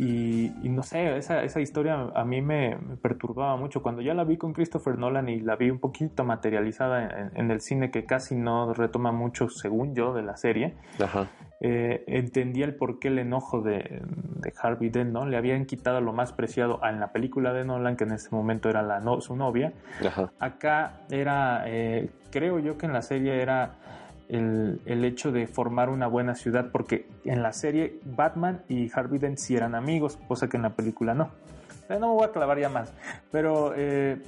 [0.01, 3.81] Y, y no sé, esa, esa historia a mí me, me perturbaba mucho.
[3.83, 7.51] Cuando ya la vi con Christopher Nolan y la vi un poquito materializada en, en
[7.51, 11.27] el cine, que casi no retoma mucho, según yo, de la serie, Ajá.
[11.59, 15.25] eh, entendía el porqué el enojo de, de Harvey Dent, ¿no?
[15.25, 18.69] Le habían quitado lo más preciado en la película de Nolan, que en ese momento
[18.69, 19.73] era la no- su novia.
[20.07, 20.31] Ajá.
[20.39, 23.71] Acá era, eh, creo yo que en la serie era
[24.29, 29.37] el, hecho de formar una buena ciudad, porque en la serie Batman y Harvey Dent
[29.37, 31.31] sí eran amigos, cosa que en la película no.
[31.89, 32.93] Eh, No me voy a clavar ya más,
[33.31, 34.21] pero eh,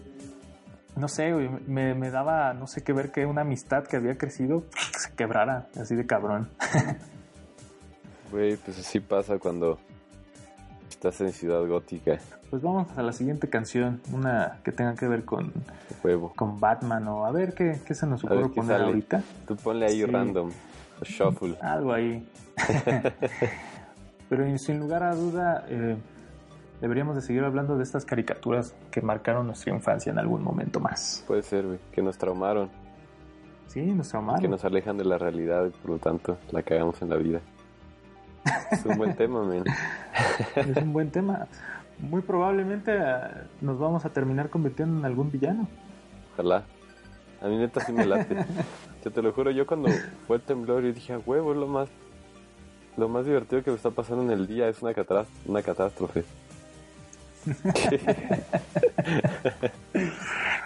[0.96, 1.32] no sé,
[1.68, 4.64] me, me daba no sé qué ver que una amistad que había crecido
[4.98, 6.50] se quebrara, así de cabrón.
[8.32, 9.78] Güey, pues así pasa cuando
[11.02, 12.20] estás en Ciudad Gótica.
[12.52, 15.52] Pues vamos a la siguiente canción, una que tenga que ver con,
[16.04, 16.32] Huevo.
[16.36, 18.84] con Batman o a ver qué, qué se nos ocurre poner sale.
[18.86, 19.24] ahorita.
[19.48, 20.06] Tú ponle ahí Sí.
[20.06, 20.52] random.
[21.02, 21.58] Shuffle.
[21.62, 22.24] Algo ahí.
[24.30, 25.98] Pero sin lugar a duda, eh,
[26.82, 31.24] deberíamos de seguir hablando de estas caricaturas que marcaron nuestra infancia en algún momento más.
[31.28, 31.80] Puede ser, güey.
[31.92, 32.70] Que nos traumaron.
[33.66, 34.40] Sí, nuestra mano.
[34.40, 37.40] Que nos alejan de la realidad y por lo tanto la cagamos en la vida.
[38.71, 39.63] Es un buen tema, man.
[40.56, 41.47] Es un buen tema.
[41.99, 43.19] Muy probablemente eh,
[43.62, 45.67] nos vamos a terminar convirtiendo en algún villano.
[46.34, 46.63] Ojalá.
[47.41, 48.38] A mí neta sí me late.
[49.04, 49.89] Yo te lo juro, yo cuando
[50.27, 51.89] fue el temblor yo dije, a huevo, es lo más,
[52.97, 56.23] lo más divertido que me está pasando en el día es una, catrás- una catástrofe.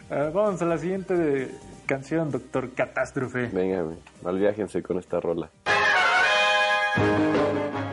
[0.09, 1.49] Eh, vamos a la siguiente
[1.85, 3.47] canción, Doctor Catástrofe.
[3.47, 5.49] Venga, güey, malviájense con esta rola.
[6.97, 7.84] うん。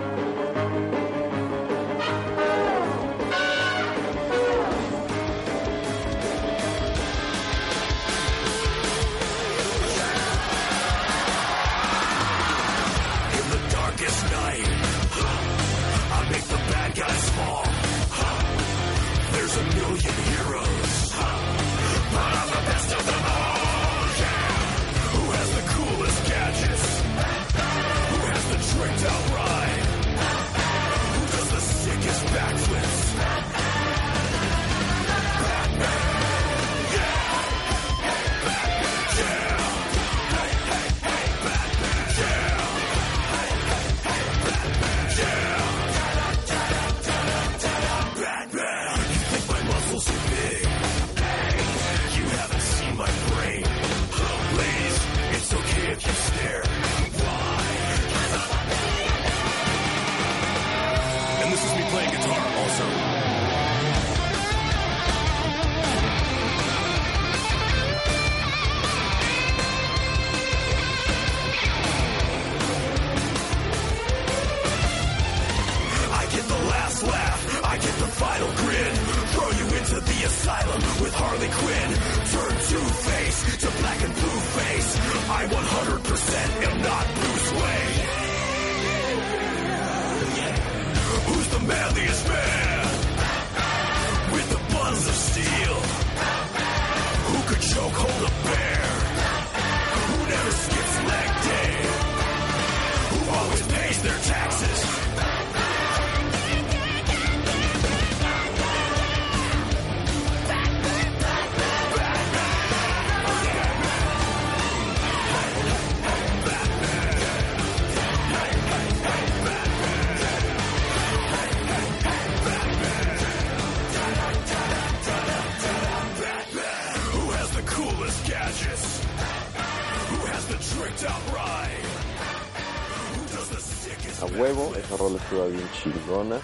[135.42, 136.36] Estuvo bien chingona.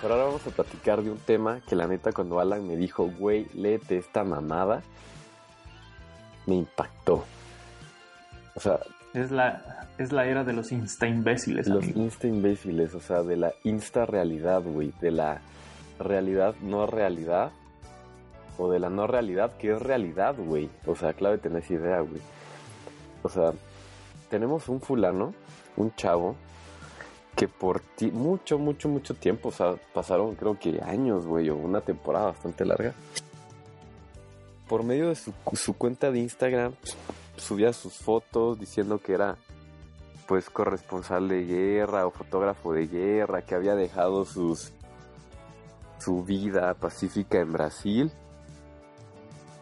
[0.00, 3.10] Pero ahora vamos a platicar de un tema que la neta cuando Alan me dijo,
[3.18, 4.82] güey, léete esta mamada,
[6.46, 7.24] me impactó.
[8.54, 8.78] O sea,
[9.14, 12.00] Es la, es la era de los insta imbéciles, los amigo.
[12.00, 15.40] insta imbéciles, o sea, de la insta realidad, güey, de la
[15.98, 17.52] realidad no realidad,
[18.58, 20.68] o de la no realidad que es realidad, güey.
[20.86, 22.20] O sea, clave tener esa idea, güey.
[23.22, 23.52] O sea,
[24.28, 25.32] tenemos un fulano,
[25.76, 26.36] un chavo,
[27.36, 31.56] que por ti, mucho, mucho, mucho tiempo, o sea, pasaron creo que años, güey, o
[31.56, 32.94] una temporada bastante larga.
[34.66, 36.74] Por medio de su, su cuenta de Instagram,
[37.36, 39.36] subía sus fotos diciendo que era
[40.26, 44.72] pues corresponsal de guerra o fotógrafo de guerra que había dejado sus
[45.98, 48.10] su vida pacífica en Brasil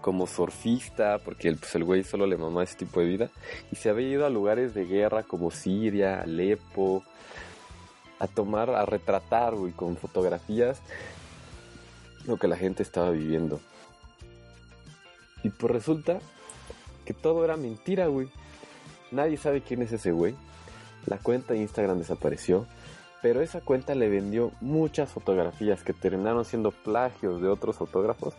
[0.00, 3.30] como surfista, porque el, pues el güey solo le mamaba ese tipo de vida,
[3.72, 7.02] y se había ido a lugares de guerra como Siria, Alepo,
[8.24, 10.80] a tomar, a retratar, güey, con fotografías
[12.26, 13.60] lo que la gente estaba viviendo.
[15.42, 16.20] Y pues resulta
[17.04, 18.28] que todo era mentira, güey.
[19.10, 20.34] Nadie sabe quién es ese güey.
[21.06, 22.66] La cuenta de Instagram desapareció,
[23.20, 28.34] pero esa cuenta le vendió muchas fotografías que terminaron siendo plagios de otros fotógrafos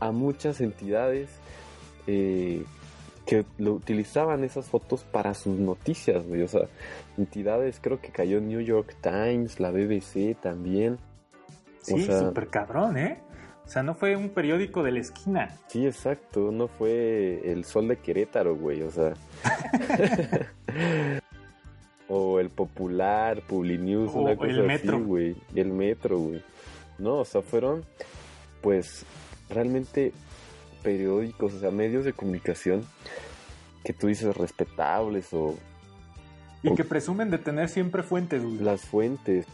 [0.00, 1.28] a muchas entidades
[2.06, 2.64] eh,
[3.26, 6.42] que lo utilizaban esas fotos para sus noticias, güey.
[6.42, 6.62] O sea,
[7.18, 10.98] entidades, creo que cayó New York Times, la BBC también.
[11.82, 13.20] Sí, o sea, súper cabrón, ¿eh?
[13.64, 15.56] O sea, no fue un periódico de la esquina.
[15.68, 19.14] Sí, exacto, no fue el sol de Querétaro, güey, o sea.
[22.08, 24.96] o el popular, Publinews, O una cosa el Metro.
[24.96, 25.36] así, güey.
[25.54, 26.42] El metro, güey.
[26.98, 27.84] No, o sea, fueron,
[28.60, 29.06] pues,
[29.48, 30.12] realmente
[30.82, 32.84] periódicos, o sea, medios de comunicación
[33.84, 35.56] que tú dices respetables o
[36.62, 38.58] Y que presumen de tener siempre fuentes, güey.
[38.58, 39.46] las fuentes.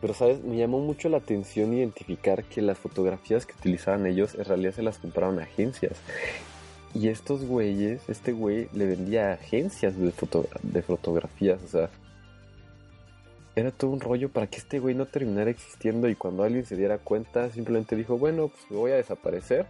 [0.00, 0.42] Pero, ¿sabes?
[0.42, 4.82] Me llamó mucho la atención identificar que las fotografías que utilizaban ellos en realidad se
[4.82, 5.96] las compraban a agencias.
[6.92, 11.90] Y estos güeyes, este güey le vendía a agencias de, foto- de fotografías, o sea.
[13.54, 16.74] Era todo un rollo para que este güey no terminara existiendo y cuando alguien se
[16.74, 19.66] diera cuenta simplemente dijo, bueno, pues me voy a desaparecer.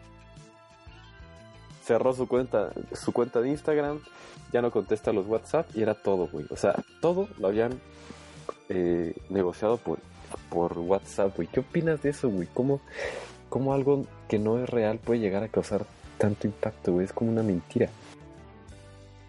[1.83, 4.01] Cerró su cuenta, su cuenta de Instagram,
[4.53, 6.47] ya no contesta los WhatsApp y era todo, güey.
[6.51, 7.73] O sea, todo lo habían
[8.69, 9.99] eh, negociado por,
[10.49, 11.49] por WhatsApp, güey.
[11.49, 12.49] ¿Qué opinas de eso, güey?
[12.55, 12.81] ¿Cómo,
[13.49, 15.85] ¿Cómo algo que no es real puede llegar a causar
[16.19, 17.07] tanto impacto, güey?
[17.07, 17.89] Es como una mentira.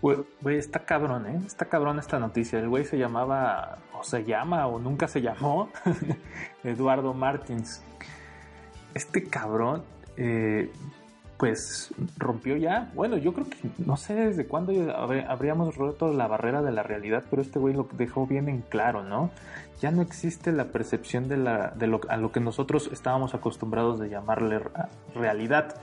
[0.03, 1.41] Güey, está cabrón, ¿eh?
[1.45, 2.59] Está cabrón esta noticia.
[2.59, 5.69] El güey se llamaba, o se llama, o nunca se llamó,
[6.65, 7.81] Eduardo Martins.
[8.93, 9.83] Este cabrón,
[10.17, 10.69] eh,
[11.43, 12.89] pues rompió ya.
[12.95, 16.83] Bueno, yo creo que no sé desde cuándo habr- habríamos roto la barrera de la
[16.83, 19.29] realidad, pero este güey lo dejó bien en claro, ¿no?
[19.81, 23.99] Ya no existe la percepción de, la, de lo, a lo que nosotros estábamos acostumbrados
[23.99, 24.69] de llamarle re-
[25.15, 25.75] realidad.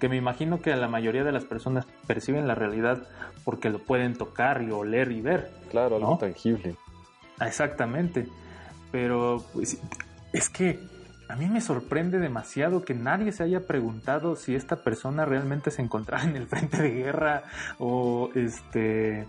[0.00, 3.04] Que me imagino que la mayoría de las personas perciben la realidad
[3.44, 5.52] porque lo pueden tocar y oler y ver.
[5.70, 6.18] Claro, algo ¿No?
[6.18, 6.74] tangible.
[7.40, 8.26] Exactamente.
[8.90, 9.80] Pero pues,
[10.32, 10.80] es que
[11.28, 15.82] a mí me sorprende demasiado que nadie se haya preguntado si esta persona realmente se
[15.82, 17.42] encontraba en el frente de guerra
[17.78, 19.26] o este...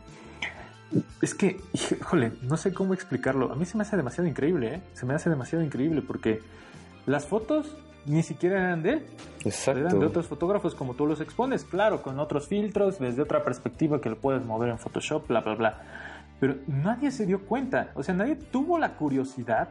[1.21, 3.51] Es que, híjole, no sé cómo explicarlo.
[3.51, 4.81] A mí se me hace demasiado increíble, ¿eh?
[4.93, 6.41] Se me hace demasiado increíble porque
[7.05, 8.95] las fotos ni siquiera eran de él.
[8.95, 9.99] Eran de Exacto.
[10.07, 14.17] otros fotógrafos como tú los expones, claro, con otros filtros, desde otra perspectiva que lo
[14.17, 15.81] puedes mover en Photoshop, bla, bla, bla.
[16.39, 19.69] Pero nadie se dio cuenta, o sea, nadie tuvo la curiosidad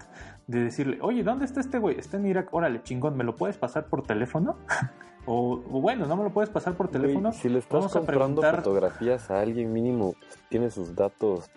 [0.49, 1.99] de decirle, oye, ¿dónde está este güey?
[1.99, 4.57] Está en Irak, órale, chingón, ¿me lo puedes pasar por teléfono?
[5.27, 7.33] o, o bueno, no me lo puedes pasar por teléfono.
[7.33, 10.15] si le estás Vamos a comprando preguntar- fotografías a alguien mínimo,
[10.49, 11.49] tiene sus datos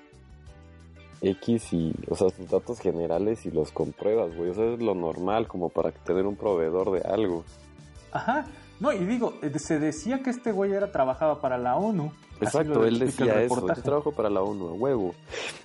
[1.21, 4.51] X y, o sea, sus datos generales y los compruebas, güey.
[4.51, 7.43] O sea, es lo normal como para tener un proveedor de algo.
[8.11, 8.45] Ajá,
[8.79, 12.11] no, y digo, eh, se decía que este güey era trabajaba para la ONU.
[12.41, 13.67] Exacto, él decía eso.
[13.67, 15.13] Yo trabajo para la ONU, a huevo.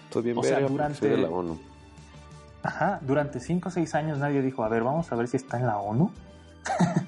[0.05, 1.59] Estoy bien O sea, verga durante- de la ONU.
[2.62, 5.59] Ajá, durante 5 o 6 años nadie dijo, a ver, vamos a ver si está
[5.59, 6.11] en la ONU.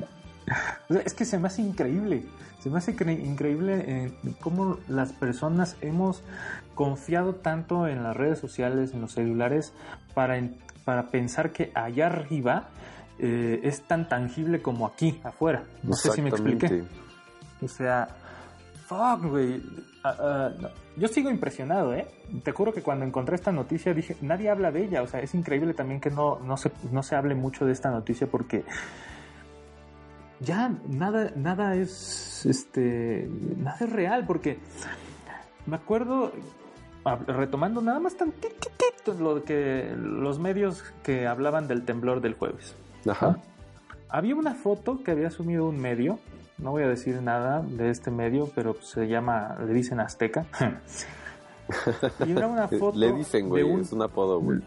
[0.88, 2.24] O sea, es que se me hace increíble,
[2.60, 6.22] se me hace cre- increíble en cómo las personas hemos
[6.76, 9.72] confiado tanto en las redes sociales, en los celulares,
[10.14, 10.40] para,
[10.84, 12.68] para pensar que allá arriba
[13.18, 15.64] eh, es tan tangible como aquí, afuera.
[15.82, 16.84] No sé si me expliqué.
[17.62, 18.08] O sea,
[18.86, 19.62] fuck, güey.
[20.04, 20.50] Ah, ah.
[20.96, 22.06] Yo sigo impresionado, ¿eh?
[22.42, 25.02] Te juro que cuando encontré esta noticia dije, nadie habla de ella.
[25.02, 27.90] O sea, es increíble también que no, no, se, no se hable mucho de esta
[27.90, 28.64] noticia porque
[30.40, 34.58] ya nada, nada es, este, nada es real porque
[35.66, 36.32] me acuerdo,
[37.26, 42.74] retomando nada más tantitito lo que los medios que hablaban del temblor del jueves.
[43.08, 43.38] Ajá.
[44.08, 46.18] Había una foto que había subido un medio,
[46.58, 50.46] no voy a decir nada de este medio, pero se llama, le dicen Azteca.
[52.26, 54.60] y era una foto Le dicen, güey, un- es un apodo, güey.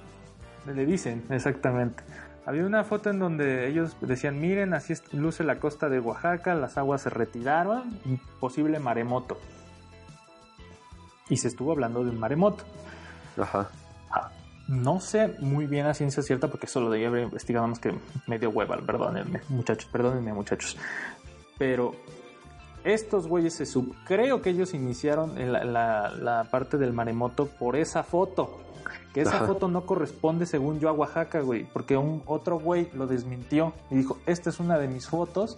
[0.67, 2.03] le dicen, exactamente.
[2.45, 6.77] Había una foto en donde ellos decían, miren, así luce la costa de Oaxaca, las
[6.77, 7.99] aguas se retiraron,
[8.39, 9.37] posible maremoto.
[11.29, 12.63] Y se estuvo hablando de un maremoto.
[13.37, 13.69] Ajá.
[14.69, 17.91] No sé muy bien a ciencia cierta porque eso lo debía haber investigado más que
[18.27, 20.77] medio hueva, perdónenme muchachos, perdónenme muchachos.
[21.57, 21.95] Pero
[22.83, 23.95] estos güeyes se sub...
[24.05, 28.59] Creo que ellos iniciaron la parte del maremoto por esa foto.
[29.13, 29.47] Que esa Ajá.
[29.47, 31.63] foto no corresponde según yo a Oaxaca, güey.
[31.65, 35.57] Porque un otro güey lo desmintió y dijo, esta es una de mis fotos.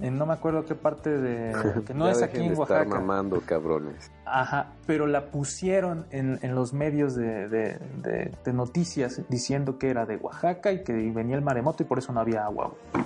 [0.00, 1.82] En no me acuerdo qué parte de...
[1.86, 3.00] Que no es aquí en de estar Oaxaca.
[3.00, 4.10] mamando, cabrones.
[4.26, 9.88] Ajá, pero la pusieron en, en los medios de, de- de- de noticias diciendo que
[9.90, 12.72] era de Oaxaca y que venía el maremoto y por eso no había agua.
[12.92, 13.04] güey.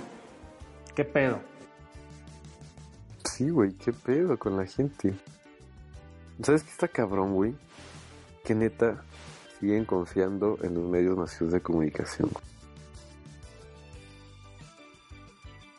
[0.93, 1.39] ¿Qué pedo?
[3.25, 5.13] Sí, güey, qué pedo con la gente.
[6.41, 7.55] ¿Sabes qué está cabrón, güey?
[8.43, 9.01] Que neta
[9.65, 12.29] siguen confiando en los medios masivos de comunicación.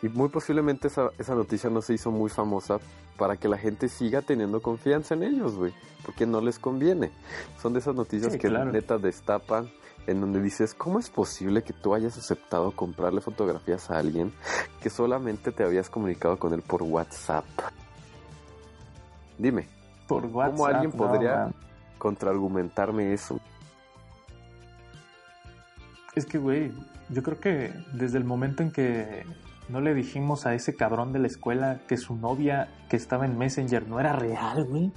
[0.02, 2.78] Y muy posiblemente esa, esa noticia no se hizo muy famosa
[3.16, 5.72] para que la gente siga teniendo confianza en ellos, güey.
[6.04, 7.12] Porque no les conviene.
[7.62, 8.72] Son de esas noticias Sí, que claro.
[8.72, 9.70] neta destapan
[10.08, 14.32] en donde dices, ¿cómo es posible que tú hayas aceptado comprarle fotografías a alguien
[14.82, 17.44] que solamente te habías comunicado con él por WhatsApp?
[19.38, 19.68] Dime,
[20.08, 20.74] Por WhatsApp.
[20.74, 21.54] alguien no, podría- man.
[21.98, 23.40] contraargumentarme eso.
[26.16, 26.72] Es que, güey,
[27.10, 29.26] yo creo que desde el momento en que
[29.68, 33.36] no le dijimos a ese cabrón de la escuela que su novia que estaba en
[33.36, 34.92] Messenger no era real, güey.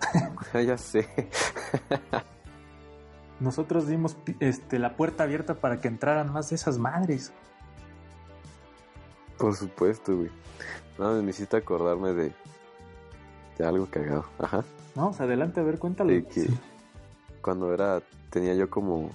[0.66, 1.08] Ya sé.
[3.38, 7.32] Nosotros dimos este, la puerta abierta para que entraran más de esas madres.
[9.38, 10.30] Por supuesto, güey.
[10.98, 12.32] No, me hiciste acordarme de,
[13.56, 14.24] de algo cagado.
[14.40, 14.64] Ajá.
[14.96, 16.10] Vamos, adelante, a ver, cuéntalo.
[16.10, 16.48] De que
[17.40, 19.10] cuando era, tenía yo como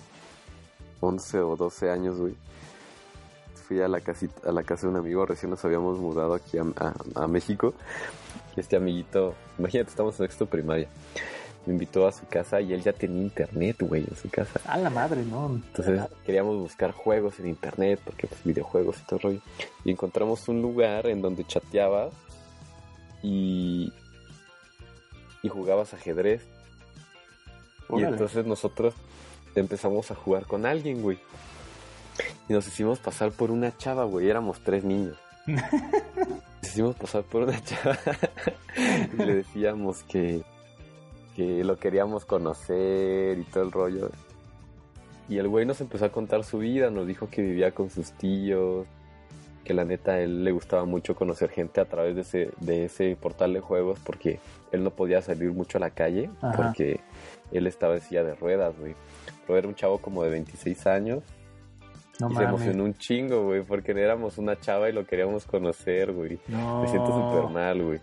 [1.02, 2.36] 11 o 12 años, güey.
[3.68, 6.58] Fui a la, casita, a la casa de un amigo, recién nos habíamos mudado aquí
[6.58, 7.74] a, a- a México.
[8.56, 10.88] Este amiguito, imagínate, estamos en sexto primaria.
[11.66, 14.60] Me invitó a su casa y él ya tenía internet, güey, en su casa.
[14.66, 15.46] A la madre, ¿no?
[15.48, 19.40] Entonces queríamos buscar juegos en internet, porque pues videojuegos y todo el rollo.
[19.86, 22.14] Y encontramos un lugar en donde chateabas
[23.22, 23.94] y,
[25.44, 26.42] y jugabas ajedrez.
[27.90, 28.96] Y entonces nosotros
[29.56, 31.20] empezamos a jugar con alguien, güey.
[32.50, 34.30] Y nos hicimos pasar por una chava, güey.
[34.30, 35.18] Éramos tres niños.
[35.46, 37.98] Nos hicimos pasar por una chava
[39.14, 40.44] y le decíamos que,
[41.36, 44.12] que lo queríamos conocer y todo el rollo.
[45.28, 48.12] Y el güey nos empezó a contar su vida, nos dijo que vivía con sus
[48.12, 48.86] tíos,
[49.64, 52.86] que la neta a él le gustaba mucho conocer gente a través de ese, de
[52.86, 54.40] ese portal de juegos porque
[54.72, 56.58] él no podía salir mucho a la calle Ajá.
[56.58, 57.00] porque
[57.52, 58.96] él estaba en silla de ruedas, güey.
[59.48, 61.24] Pero era un chavo como de 26 años
[62.20, 62.50] No y se mames.
[62.50, 66.40] emocionó un chingo, güey, porque éramos una chava y lo queríamos conocer, güey.
[66.48, 66.82] No.
[66.82, 68.00] Me siento súper mal, güey.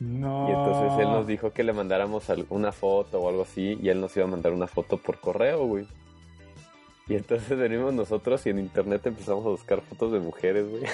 [0.00, 0.46] No.
[0.48, 4.00] Y entonces él nos dijo que le mandáramos una foto o algo así y él
[4.00, 5.86] nos iba a mandar una foto por correo, güey.
[7.08, 10.82] Y entonces venimos nosotros y en internet empezamos a buscar fotos de mujeres, güey.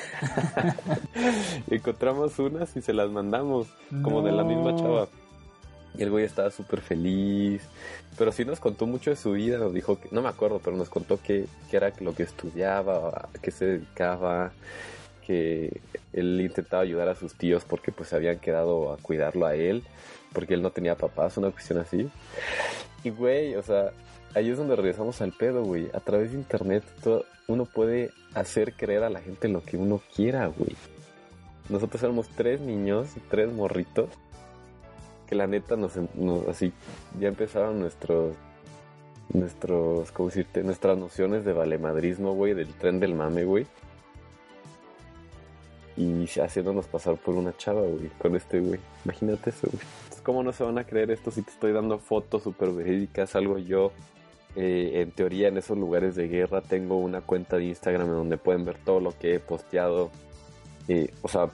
[1.70, 3.66] encontramos unas y se las mandamos,
[4.02, 5.08] como de la misma chava.
[5.96, 7.62] Y el güey estaba súper feliz.
[8.18, 9.58] Pero sí nos contó mucho de su vida.
[9.58, 13.08] Nos dijo que, no me acuerdo, pero nos contó que, que era lo que estudiaba,
[13.08, 14.52] a qué se dedicaba,
[15.26, 15.80] que
[16.12, 19.82] él intentaba ayudar a sus tíos porque pues se habían quedado a cuidarlo a él,
[20.32, 22.08] porque él no tenía papás, una cuestión así.
[23.02, 23.90] Y güey, o sea,
[24.34, 25.88] ahí es donde regresamos al pedo, güey.
[25.94, 30.00] A través de internet todo- uno puede hacer creer a la gente lo que uno
[30.14, 30.74] quiera, güey.
[31.68, 34.08] Nosotros éramos tres niños, tres morritos,
[35.24, 35.92] que la neta nos,
[36.48, 36.72] así,
[37.18, 38.36] ya empezaron nuestros,
[39.32, 40.62] nuestros, ¿cómo decirte?
[40.62, 43.66] Nuestras nociones de valemadrismo, güey, del tren del mame, güey.
[45.96, 48.80] Y haciéndonos pasar por una chava, güey, con este güey.
[49.04, 49.82] Imagínate eso, güey.
[50.24, 53.36] ¿Cómo no se van a creer esto si te estoy dando fotos súper verídicas?
[53.36, 53.92] Algo yo,
[54.56, 58.38] eh, en teoría, en esos lugares de guerra, tengo una cuenta de Instagram en donde
[58.38, 60.10] pueden ver todo lo que he posteado.
[60.88, 61.50] Eh, o sea,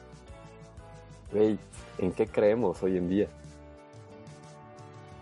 [1.32, 1.58] güey,
[1.98, 3.28] ¿en qué creemos hoy en día?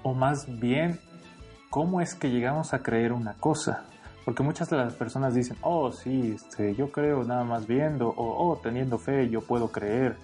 [0.08, 0.98] O más bien,
[1.68, 3.84] ¿cómo es que llegamos a creer una cosa?
[4.24, 8.48] Porque muchas de las personas dicen, oh, sí, este, yo creo nada más viendo, o
[8.48, 10.16] oh, teniendo fe, yo puedo creer.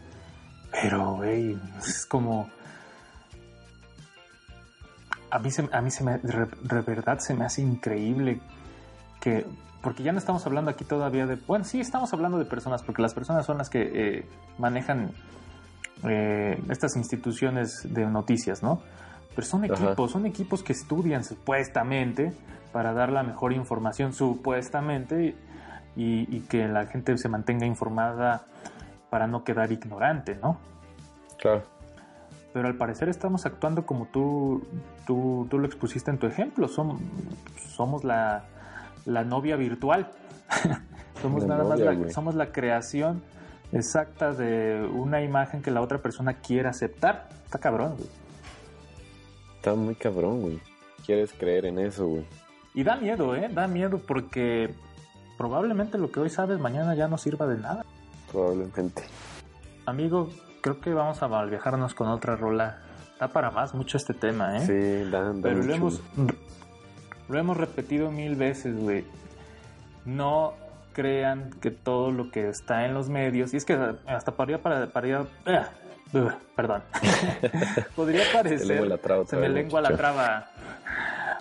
[0.72, 2.48] Pero, güey, es como...
[5.30, 8.40] A mí, se, a mí se me, de verdad se me hace increíble
[9.20, 9.44] que...
[9.82, 11.36] Porque ya no estamos hablando aquí todavía de...
[11.36, 15.10] Bueno, sí, estamos hablando de personas, porque las personas son las que eh, manejan
[16.08, 18.80] eh, estas instituciones de noticias, ¿no?
[19.34, 19.74] Pero son Ajá.
[19.74, 22.32] equipos, son equipos que estudian supuestamente
[22.72, 25.34] para dar la mejor información supuestamente
[25.96, 28.44] y, y que la gente se mantenga informada
[29.10, 30.58] para no quedar ignorante, ¿no?
[31.38, 31.62] Claro.
[32.52, 34.64] Pero al parecer estamos actuando como tú,
[35.06, 36.68] tú, tú lo expusiste en tu ejemplo.
[36.68, 36.98] Som-
[37.74, 38.44] somos la,
[39.06, 40.08] la novia virtual.
[41.22, 43.22] somos La nada más la, somos la creación
[43.72, 47.28] exacta de una imagen que la otra persona quiere aceptar.
[47.44, 48.08] Está cabrón, güey.
[49.64, 50.60] Está muy cabrón, güey.
[51.06, 52.26] Quieres creer en eso, güey.
[52.74, 53.48] Y da miedo, ¿eh?
[53.50, 54.74] Da miedo porque
[55.38, 57.82] probablemente lo que hoy sabes mañana ya no sirva de nada.
[58.30, 59.04] Probablemente.
[59.86, 60.28] Amigo,
[60.60, 62.82] creo que vamos a malviajarnos con otra rola.
[63.18, 64.66] Da para más mucho este tema, ¿eh?
[64.66, 66.28] Sí, da, da Pero lo mucho, hemos, güey.
[67.30, 69.06] lo hemos repetido mil veces, güey.
[70.04, 70.52] No
[70.92, 74.92] crean que todo lo que está en los medios, y es que hasta para para,
[74.92, 75.70] para ah,
[76.14, 76.82] uh, perdón,
[77.96, 80.50] podría parecer, lengua la traba se me lengua la traba,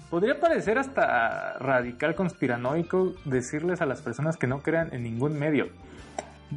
[0.10, 5.70] podría parecer hasta radical conspiranoico decirles a las personas que no crean en ningún medio.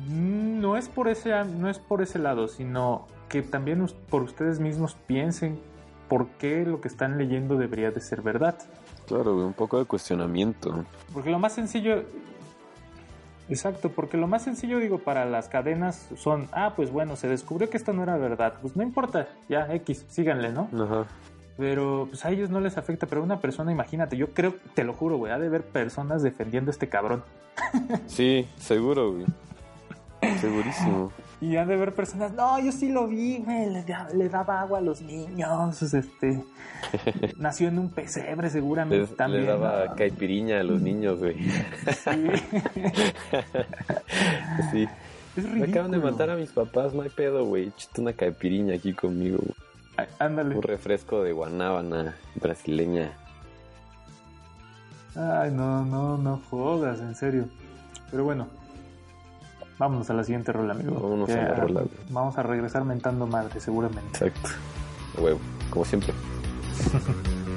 [0.09, 4.95] No es por ese, no es por ese lado, sino que también por ustedes mismos
[5.07, 5.59] piensen
[6.09, 8.57] por qué lo que están leyendo debería de ser verdad.
[9.07, 10.85] Claro, un poco de cuestionamiento.
[11.12, 12.05] Porque lo más sencillo.
[13.49, 17.70] Exacto, porque lo más sencillo, digo, para las cadenas son, ah, pues bueno, se descubrió
[17.70, 18.55] que esto no era verdad.
[18.61, 20.68] Pues no importa, ya, X, síganle, ¿no?
[20.72, 21.07] Ajá.
[21.57, 24.92] Pero pues a ellos no les afecta, pero una persona, imagínate, yo creo, te lo
[24.92, 27.22] juro, güey, ha de haber personas defendiendo a este cabrón.
[28.07, 29.26] Sí, seguro, güey.
[30.41, 31.12] Segurísimo.
[31.41, 34.61] Y han de haber personas, no, yo sí lo vi, güey, le, da- le daba
[34.62, 36.43] agua a los niños, este,
[37.37, 39.43] nació en un pesebre seguramente Les- también.
[39.45, 39.95] le daba ¿no?
[39.97, 41.37] caipiriña a los niños, güey.
[41.43, 42.11] Sí.
[44.73, 44.89] sí.
[45.37, 46.12] Es Me acaban de ridículo.
[46.12, 47.69] matar a mis papás, no hay pedo, güey.
[47.69, 49.37] Échate una caipiriña aquí conmigo.
[49.39, 49.55] güey.
[49.99, 50.57] Ay, Ándale.
[50.57, 53.12] Un refresco de guanábana brasileña.
[55.14, 57.49] Ay, no, no, no jodas, en serio.
[58.11, 58.47] Pero bueno,
[59.79, 60.95] vámonos a la siguiente rola, amigo.
[61.01, 61.83] Vámonos a la rola.
[62.11, 64.09] Vamos a regresar mentando madre, seguramente.
[64.12, 64.51] Exacto.
[65.18, 66.12] Huevo, como siempre.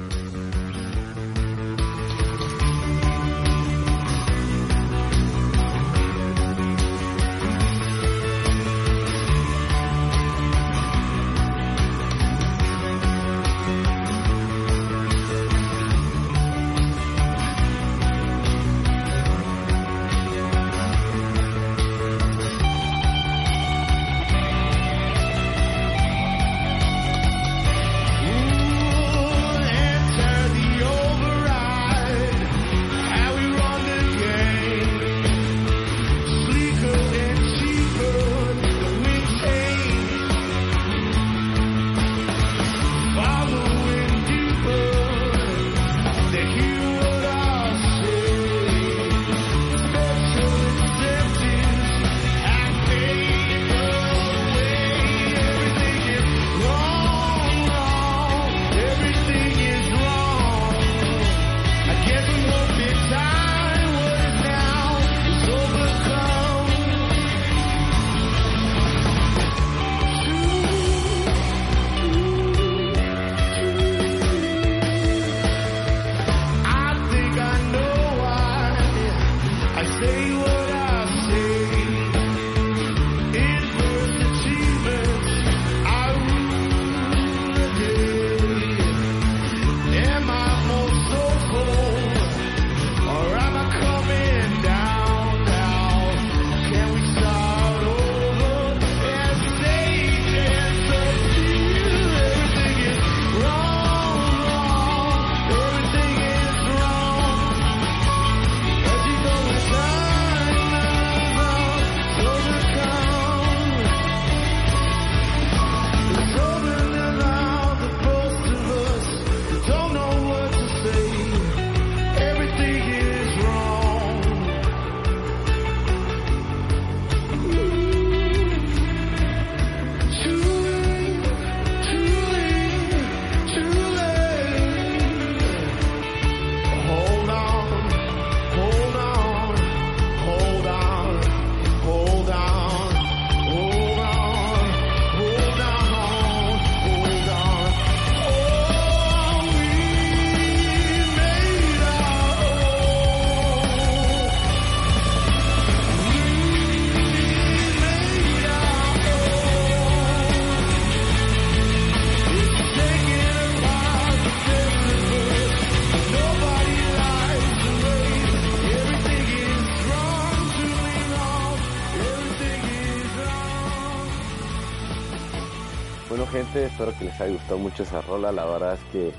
[176.80, 178.32] espero que les haya gustado mucho esa rola.
[178.32, 179.12] La verdad es que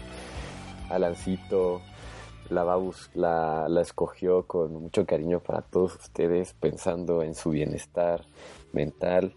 [0.90, 1.84] Alancito,
[2.50, 2.80] la, va
[3.14, 8.26] la escogió con mucho cariño para todos ustedes, pensando en su bienestar
[8.74, 9.36] mental.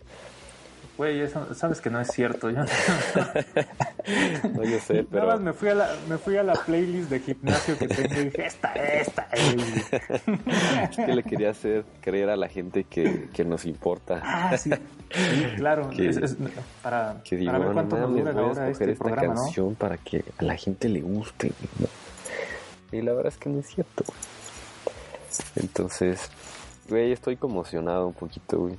[0.96, 2.50] Güey, eso sabes que no es cierto.
[2.50, 2.60] Yo
[4.54, 7.10] No, yo sé, Nada pero más me fui, a la, me fui a la playlist
[7.10, 9.28] de gimnasio que tengo y dije, esta, esta.
[9.32, 9.56] eh".
[10.90, 14.20] es que le quería hacer creer a la gente que, que nos importa.
[14.22, 14.70] Ah, sí.
[15.10, 15.90] Sí, claro.
[15.96, 16.36] Que- es- es-
[16.82, 19.34] para, Que digo, para ver cuánto nos dura voy a ahora escoger este esta programa,
[19.34, 19.40] ¿no?
[19.42, 21.50] canción para que a la gente le guste.
[22.92, 24.04] Y la verdad es que no es cierto.
[25.56, 26.30] Entonces,
[26.88, 28.78] güey, estoy conmocionado un poquito, güey.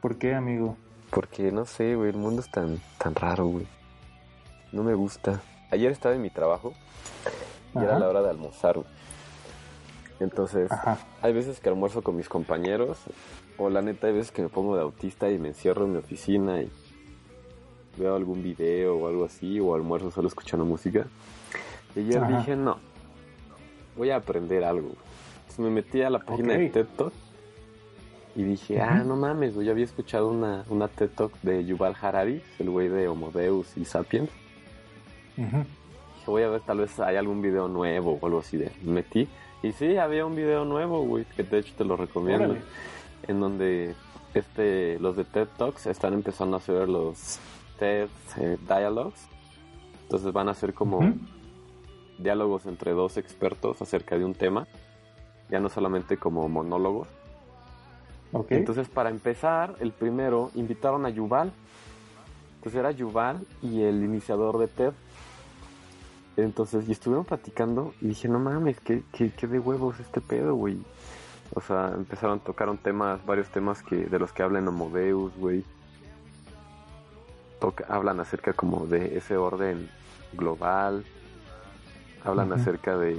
[0.00, 0.76] ¿Por qué, amigo?
[1.10, 3.66] Porque no sé, güey, el mundo es tan, tan raro, güey.
[4.72, 5.40] No me gusta.
[5.70, 6.72] Ayer estaba en mi trabajo
[7.74, 8.88] y era la hora de almorzar, güey.
[10.20, 10.98] Entonces, Ajá.
[11.22, 12.98] hay veces que almuerzo con mis compañeros,
[13.56, 15.98] o la neta, hay veces que me pongo de autista y me encierro en mi
[15.98, 16.70] oficina y
[17.96, 21.06] veo algún video o algo así, o almuerzo solo escuchando música.
[21.96, 22.38] Y ayer Ajá.
[22.38, 22.78] dije, no,
[23.96, 24.90] voy a aprender algo.
[25.40, 26.68] Entonces me metí a la página de.
[26.68, 27.12] TED Talk
[28.36, 31.96] y dije, ah, no mames, güey, yo había escuchado una, una TED Talk de Yuval
[32.00, 34.30] Harari, el güey de Homo Deus y Sapiens.
[35.36, 35.66] Dije,
[36.26, 38.70] voy a ver, tal vez hay algún video nuevo o algo así de.
[38.82, 39.28] Me metí.
[39.62, 42.50] Y sí, había un video nuevo, güey, que de hecho te lo recomiendo.
[42.50, 42.62] Órale.
[43.26, 43.94] En donde
[44.34, 47.38] este, los de TED Talks están empezando a hacer los
[47.78, 48.08] TED
[48.38, 49.26] eh, Dialogues.
[50.02, 51.14] Entonces van a ser como
[52.18, 54.66] diálogos entre dos expertos acerca de un tema.
[55.50, 57.08] Ya no solamente como monólogos.
[58.56, 61.52] Entonces, para empezar, el primero invitaron a Yuval.
[62.56, 64.92] Entonces era Yuval y el iniciador de TED.
[66.36, 70.54] Entonces, y estuvieron platicando y dije, no mames, qué, qué, qué de huevos este pedo,
[70.54, 70.78] güey.
[71.54, 75.64] O sea, empezaron, tocaron temas, varios temas que de los que hablan Homo Deus, güey.
[77.60, 79.90] Toca- hablan acerca como de ese orden
[80.32, 81.04] global.
[82.24, 83.16] Hablan acerca de,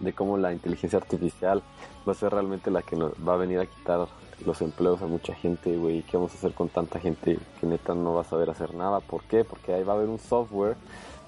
[0.00, 1.62] de cómo la inteligencia artificial
[2.06, 4.08] va a ser realmente la que nos va a venir a quitar
[4.44, 6.02] los empleos a mucha gente, güey.
[6.02, 9.00] ¿Qué vamos a hacer con tanta gente que neta no va a saber hacer nada?
[9.00, 9.44] ¿Por qué?
[9.44, 10.76] Porque ahí va a haber un software,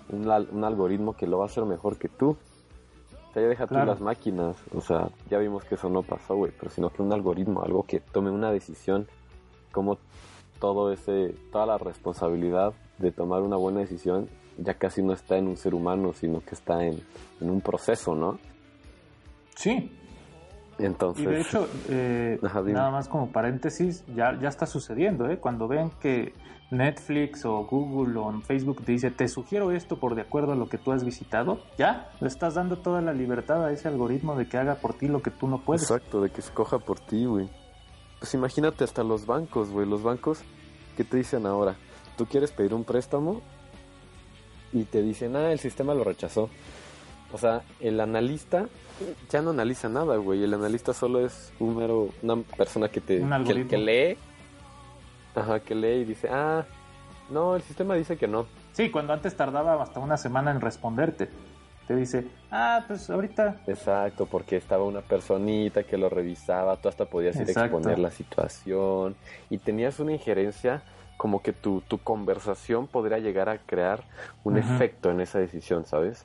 [0.08, 2.30] un, un algoritmo que lo va a hacer mejor que tú.
[2.30, 4.56] O sea, ya deja tú las máquinas.
[4.74, 6.52] O sea, ya vimos que eso no pasó, güey.
[6.58, 9.08] Pero sino que un algoritmo, algo que tome una decisión,
[9.72, 9.98] como
[10.60, 15.48] todo ese, toda la responsabilidad de tomar una buena decisión ya casi no está en
[15.48, 17.02] un ser humano, sino que está en,
[17.40, 18.38] en un proceso, ¿no?
[19.56, 19.90] Sí.
[20.78, 25.38] Entonces, Y de hecho, eh, nada más como paréntesis, ya, ya está sucediendo, ¿eh?
[25.38, 26.32] Cuando ven que
[26.70, 30.68] Netflix o Google o Facebook te dice, te sugiero esto por de acuerdo a lo
[30.68, 34.48] que tú has visitado, ya, le estás dando toda la libertad a ese algoritmo de
[34.48, 35.82] que haga por ti lo que tú no puedes.
[35.82, 37.48] Exacto, de que escoja por ti, güey.
[38.18, 39.86] Pues imagínate hasta los bancos, güey.
[39.86, 40.42] Los bancos,
[40.96, 41.76] ¿qué te dicen ahora?
[42.16, 43.42] Tú quieres pedir un préstamo
[44.72, 46.48] y te dicen, ah, el sistema lo rechazó.
[47.34, 48.66] O sea, el analista
[49.28, 50.44] ya no analiza nada, güey.
[50.44, 54.16] El analista solo es un mero, una persona que te Un que, lee.
[55.34, 56.64] Ajá, que lee y dice, ah,
[57.30, 58.46] no, el sistema dice que no.
[58.70, 61.28] Sí, cuando antes tardaba hasta una semana en responderte.
[61.88, 63.62] Te dice, ah, pues ahorita.
[63.66, 68.12] Exacto, porque estaba una personita que lo revisaba, tú hasta podías ir a exponer la
[68.12, 69.16] situación
[69.50, 70.84] y tenías una injerencia
[71.16, 74.04] como que tu, tu conversación podría llegar a crear
[74.44, 76.24] un efecto en esa decisión, ¿sabes?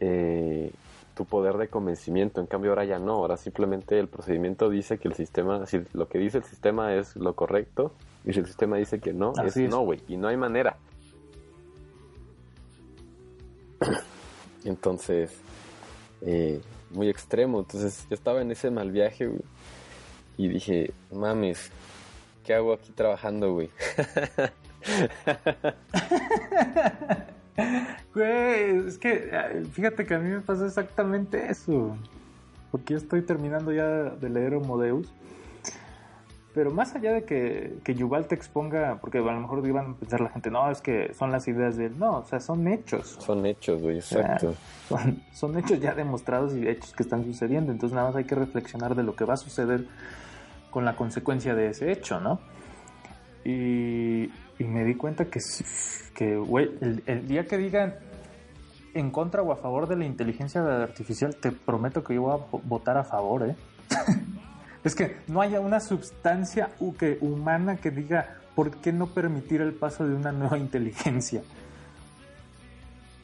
[0.00, 0.72] Eh,
[1.18, 5.08] tu poder de convencimiento, en cambio ahora ya no, ahora simplemente el procedimiento dice que
[5.08, 7.92] el sistema, si lo que dice el sistema es lo correcto
[8.24, 9.70] y si el sistema dice que no, Así es es.
[9.70, 10.76] no, güey, y no hay manera.
[14.64, 15.36] Entonces,
[16.20, 17.60] eh, muy extremo.
[17.60, 19.42] Entonces, yo estaba en ese mal viaje, güey.
[20.36, 21.72] Y dije, mames,
[22.44, 23.70] ¿qué hago aquí trabajando, güey?
[28.14, 31.96] Güey, es que fíjate que a mí me pasó exactamente eso.
[32.70, 35.12] Porque yo estoy terminando ya de leer Homo Deus.
[36.54, 39.94] Pero más allá de que, que Yuval te exponga, porque a lo mejor iban a
[39.94, 41.98] pensar la gente, no, es que son las ideas de él.
[41.98, 43.16] No, o sea, son hechos.
[43.20, 44.54] Son hechos, güey, exacto.
[44.88, 47.70] Son, son hechos ya demostrados y hechos que están sucediendo.
[47.70, 49.86] Entonces nada más hay que reflexionar de lo que va a suceder
[50.70, 52.40] con la consecuencia de ese hecho, ¿no?
[53.44, 55.40] Y, y me di cuenta que,
[56.14, 57.94] que güey, el, día que digan
[58.94, 62.36] en contra o a favor de la inteligencia artificial, te prometo que yo voy a
[62.50, 63.56] vo- votar a favor, ¿eh?
[64.84, 66.70] es que no haya una sustancia
[67.20, 71.42] humana que diga por qué no permitir el paso de una nueva inteligencia.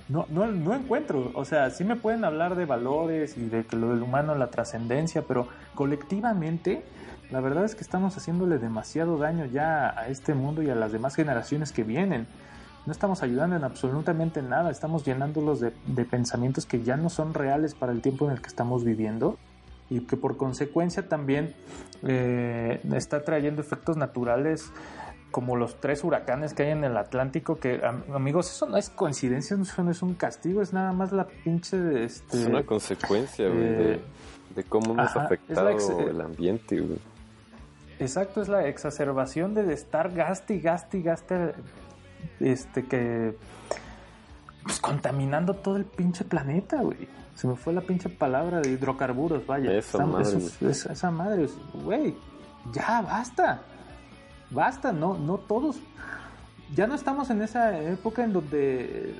[0.09, 1.31] No, no, no encuentro.
[1.35, 4.51] O sea, sí me pueden hablar de valores y de que lo del humano, la
[4.51, 6.85] trascendencia, pero colectivamente,
[7.31, 10.93] la verdad es que estamos haciéndole demasiado daño ya a este mundo y a las
[10.93, 12.27] demás generaciones que vienen.
[12.87, 15.73] no estamos ayudando en absolutamente nada, estamos llenándolos de,
[16.05, 19.39] pensamientos que ya no son reales para el tiempo en el que estamos viviendo
[19.89, 21.55] y que por consecuencia también
[22.03, 24.71] eh, está trayendo efectos naturales
[25.35, 28.89] como los tres huracanes que hay en el Atlántico, que am- amigos, eso no es
[28.89, 32.05] coincidencia, eso no es un castigo, es nada más la pinche...
[32.05, 34.01] Este, Es una consecuencia, güey, de, eh,
[34.55, 37.01] de cómo hemos ajá, afectado ex- el ambiente, güey.
[37.99, 41.55] Exacto, es la exacerbación de estar gaste y gaste y gaste,
[42.39, 43.37] este, que,
[44.62, 47.09] pues contaminando todo el pinche planeta, güey.
[47.35, 49.72] Se me fue la pinche palabra de hidrocarburos, vaya.
[49.72, 51.51] Esa Esa- madre, esa
[51.82, 52.14] güey,
[52.72, 53.62] ya basta.
[54.55, 55.77] Basta, no, no todos.
[56.75, 59.15] Ya no estamos en esa época en donde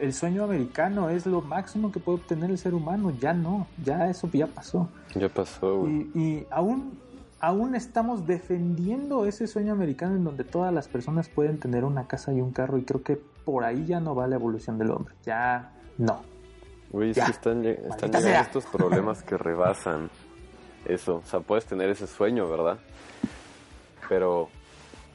[0.00, 3.10] el, sueño americano es lo máximo que puede obtener el ser humano.
[3.18, 4.88] Ya no, ya eso ya pasó.
[5.14, 6.08] Ya pasó, güey.
[6.14, 6.98] Y, y aún,
[7.40, 12.32] aún estamos defendiendo ese sueño americano en donde todas las personas pueden tener una casa
[12.32, 15.14] y un carro y creo que por ahí ya no va la evolución del hombre.
[15.24, 16.22] Ya no.
[16.90, 17.24] Güey, es Ya.
[17.26, 18.42] que están, llegando sea.
[18.42, 20.10] estos problemas que rebasan
[20.84, 21.16] eso.
[21.16, 22.78] O sea, puedes tener ese sueño, ¿verdad?
[24.08, 24.48] Pero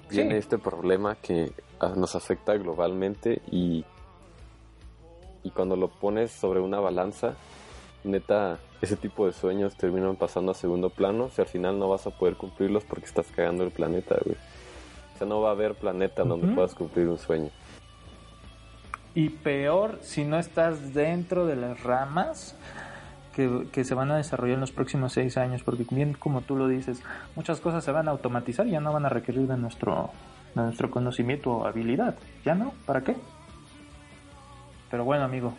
[0.10, 0.38] viene Sí.
[0.38, 3.86] este problema que ah, nos afecta globalmente y,
[5.43, 7.36] y cuando lo pones sobre una balanza,
[8.03, 11.30] neta, ese tipo de sueños terminan pasando a segundo plano.
[11.30, 14.38] Si al final no vas a poder cumplirlos porque estás cagando el planeta, güey.
[15.16, 17.49] O sea, no va a haber planeta donde puedas cumplir un sueño.
[19.16, 22.56] Y peor si no estás dentro de las ramas
[23.36, 26.56] que, que se van a desarrollar en los próximos seis años, porque bien como tú
[26.56, 27.04] lo dices,
[27.36, 30.10] muchas cosas se van a automatizar y ya no van a requerir de nuestro,
[30.56, 32.16] de nuestro conocimiento o habilidad.
[32.46, 32.74] ¿Ya no?
[32.86, 33.16] ¿Para qué?
[34.90, 35.54] Pero bueno, amigo,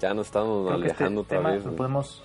[0.00, 1.58] Ya nos estamos este alejando otra tema vez.
[1.60, 1.76] lo güey.
[1.76, 2.22] podemos...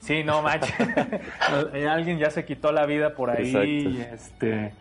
[0.00, 0.72] Sí, no, macho.
[1.90, 3.54] Alguien ya se quitó la vida por ahí.
[3.88, 4.14] Exacto.
[4.14, 4.72] este...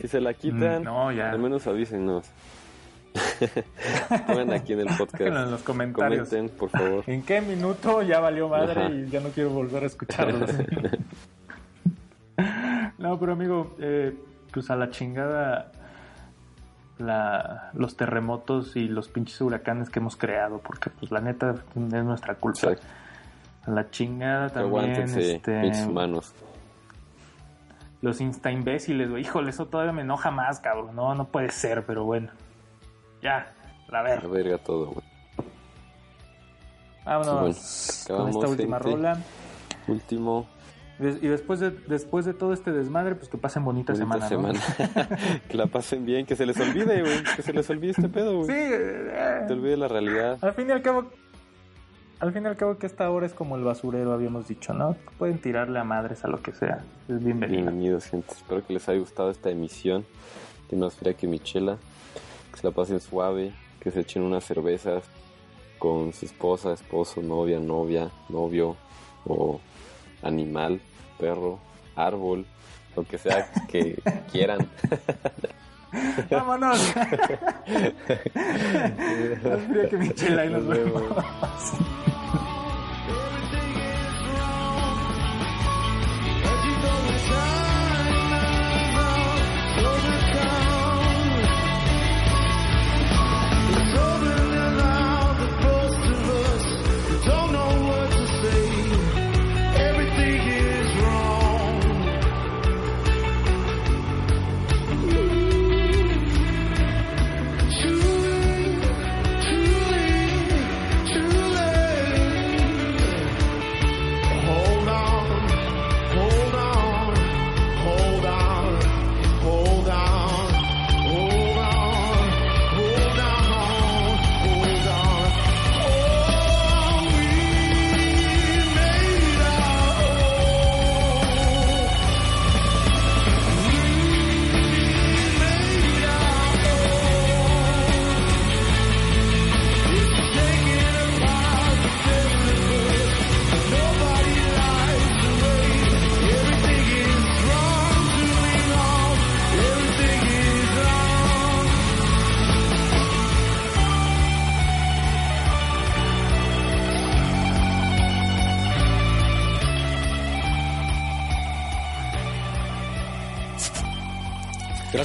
[0.00, 1.30] Si se la quitan, Mm, No, ya.
[1.30, 2.30] al menos avísenos.
[4.26, 5.20] Pongan aquí en el podcast.
[5.20, 6.28] en los comentarios.
[6.28, 7.04] Comenten, por favor.
[7.06, 8.90] ¿En qué minuto ya valió madre Ajá.
[8.90, 10.48] y ya no quiero volver a escucharlos?
[12.98, 14.14] no, pero amigo, eh,
[14.52, 15.72] pues a la chingada
[16.98, 22.04] la, los terremotos y los pinches huracanes que hemos creado, porque pues la neta es
[22.04, 22.72] nuestra culpa.
[22.72, 22.86] Exacto.
[23.66, 26.34] A la chingada también Aguántense, este, pinches humanos.
[28.00, 29.22] los insta imbéciles, güey.
[29.22, 30.96] Híjole, eso todavía me enoja más, cabrón.
[30.96, 32.30] No, no puede ser, pero bueno.
[33.22, 33.52] Ya,
[33.88, 34.28] la A ver.
[34.28, 35.06] verga todo, güey.
[37.04, 38.90] Vámonos Bueno, con esta última gente.
[38.96, 39.18] rola.
[39.86, 40.46] Último,
[40.98, 44.58] Des- Y después de, después de todo este desmadre, pues que pasen bonita, bonita semana,
[45.48, 47.22] que la pasen bien, que se les olvide, güey.
[47.36, 48.58] Que se les olvide este pedo, Sí, güey.
[48.72, 50.38] eh, Te olvide la realidad.
[50.42, 51.04] al fin y al cabo,
[52.18, 54.96] al fin y al cabo que esta hora es como el basurero, habíamos dicho, ¿no?
[55.18, 56.82] Pueden tirarle a madres a lo que sea.
[57.08, 57.62] Es bienvenido.
[57.62, 58.32] Bienvenidos, gente.
[58.34, 60.04] Espero que les haya gustado esta emisión
[60.68, 61.76] de Más Fría que Michela.
[62.58, 65.04] Que se la pasen suave, que se echen unas cervezas
[65.78, 68.74] con su esposa, esposo, novia, novia, novio
[69.26, 69.60] o
[70.22, 70.80] animal,
[71.20, 71.60] perro,
[71.94, 72.44] árbol,
[72.96, 73.96] lo que sea que
[74.32, 74.68] quieran.
[76.30, 76.92] ¡Vámonos!
[79.44, 81.00] Más que mi chela y nos Nos vemos.
[81.00, 81.24] vemos.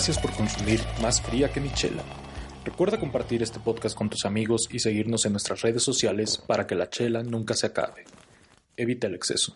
[0.06, 2.04] Gracias por consumir Más Fría que Michela.
[2.66, 6.76] Recuerda compartir este podcast con tus amigos y seguirnos en nuestras redes sociales para que
[6.76, 8.04] la chela nunca se acabe.
[8.76, 9.56] Evita el exceso.